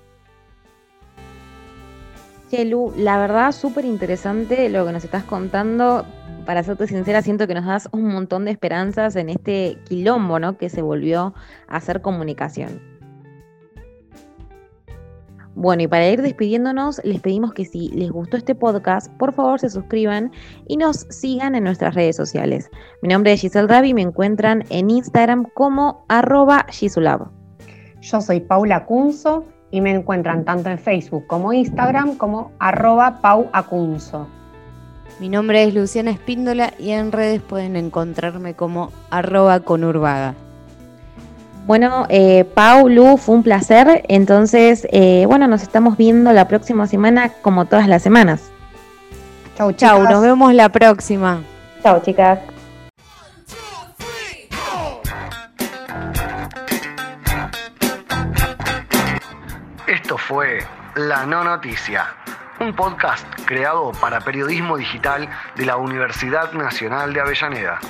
Chelu, 2.51 2.92
la 2.96 3.18
verdad 3.18 3.51
súper 3.51 3.85
interesante 3.85 4.68
lo 4.68 4.87
que 4.87 4.92
nos 4.92 5.05
estás 5.05 5.25
contando. 5.25 6.07
Para 6.44 6.62
serte 6.62 6.87
sincera, 6.87 7.20
siento 7.22 7.49
que 7.49 7.55
nos 7.55 7.66
das 7.66 7.88
un 7.90 8.07
montón 8.07 8.44
de 8.44 8.53
esperanzas 8.53 9.16
en 9.16 9.31
este 9.31 9.79
quilombo, 9.88 10.38
¿no? 10.38 10.57
Que 10.57 10.68
se 10.68 10.81
volvió 10.81 11.35
a 11.66 11.77
hacer 11.77 12.03
comunicación. 12.03 12.96
Bueno, 15.59 15.85
y 15.85 15.88
para 15.88 16.07
ir 16.07 16.21
despidiéndonos, 16.21 17.01
les 17.03 17.19
pedimos 17.23 17.55
que 17.55 17.64
si 17.64 17.88
les 17.88 18.11
gustó 18.11 18.37
este 18.37 18.55
podcast, 18.55 19.11
por 19.16 19.33
favor 19.33 19.59
se 19.59 19.71
suscriban 19.71 20.31
y 20.69 20.77
nos 20.77 21.07
sigan 21.09 21.55
en 21.55 21.64
nuestras 21.64 21.95
redes 21.95 22.14
sociales. 22.14 22.71
Mi 23.01 23.09
nombre 23.09 23.33
es 23.33 23.40
Giselle 23.40 23.66
Ravi 23.66 23.88
y 23.88 23.95
me 23.95 24.03
encuentran 24.03 24.64
en 24.69 24.90
Instagram 24.90 25.47
como 25.55 26.05
arroba 26.11 26.66
Gisulab. 26.69 27.31
Yo 28.03 28.21
soy 28.21 28.40
Paula 28.40 28.85
Cunzo 28.85 29.47
y 29.71 29.81
me 29.81 29.92
encuentran 29.92 30.45
tanto 30.45 30.69
en 30.69 30.79
Facebook 30.79 31.27
como 31.27 31.55
Instagram 31.55 32.16
como 32.16 32.53
arroba 32.59 33.23
pauacunzo. 33.23 34.29
Mi 35.21 35.31
nombre 35.31 35.64
es 35.64 35.75
Luciana 35.75 36.11
Espíndola 36.11 36.75
y 36.79 36.90
en 36.90 37.12
redes 37.12 37.40
pueden 37.40 37.77
encontrarme 37.77 38.53
como 38.53 38.92
arroba 39.09 39.61
conurbaga. 39.61 40.35
Bueno, 41.66 42.07
eh, 42.11 42.44
Pau, 42.55 42.88
Lu, 42.88 43.16
fue 43.16 43.35
un 43.35 43.42
placer. 43.42 44.05
Entonces, 44.09 44.87
eh, 44.92 45.24
bueno, 45.26 45.48
nos 45.48 45.62
estamos 45.62 45.96
viendo 45.96 46.33
la 46.33 46.46
próxima 46.46 46.87
semana 46.87 47.31
como 47.42 47.64
todas 47.64 47.88
las 47.88 48.02
semanas. 48.02 48.52
Chau, 49.57 49.72
chau, 49.72 50.05
nos 50.05 50.22
vemos 50.22 50.55
la 50.55 50.68
próxima. 50.68 51.42
Chau, 51.83 52.00
chicas. 52.02 52.38
Esto 59.88 60.18
fue 60.18 60.61
La 60.94 61.26
No 61.26 61.42
Noticia, 61.42 62.07
un 62.61 62.76
podcast 62.76 63.26
creado 63.44 63.90
para 64.00 64.20
periodismo 64.20 64.76
digital 64.76 65.29
de 65.57 65.66
la 65.66 65.76
Universidad 65.79 66.52
Nacional 66.52 67.12
de 67.12 67.20
Avellaneda. 67.20 67.81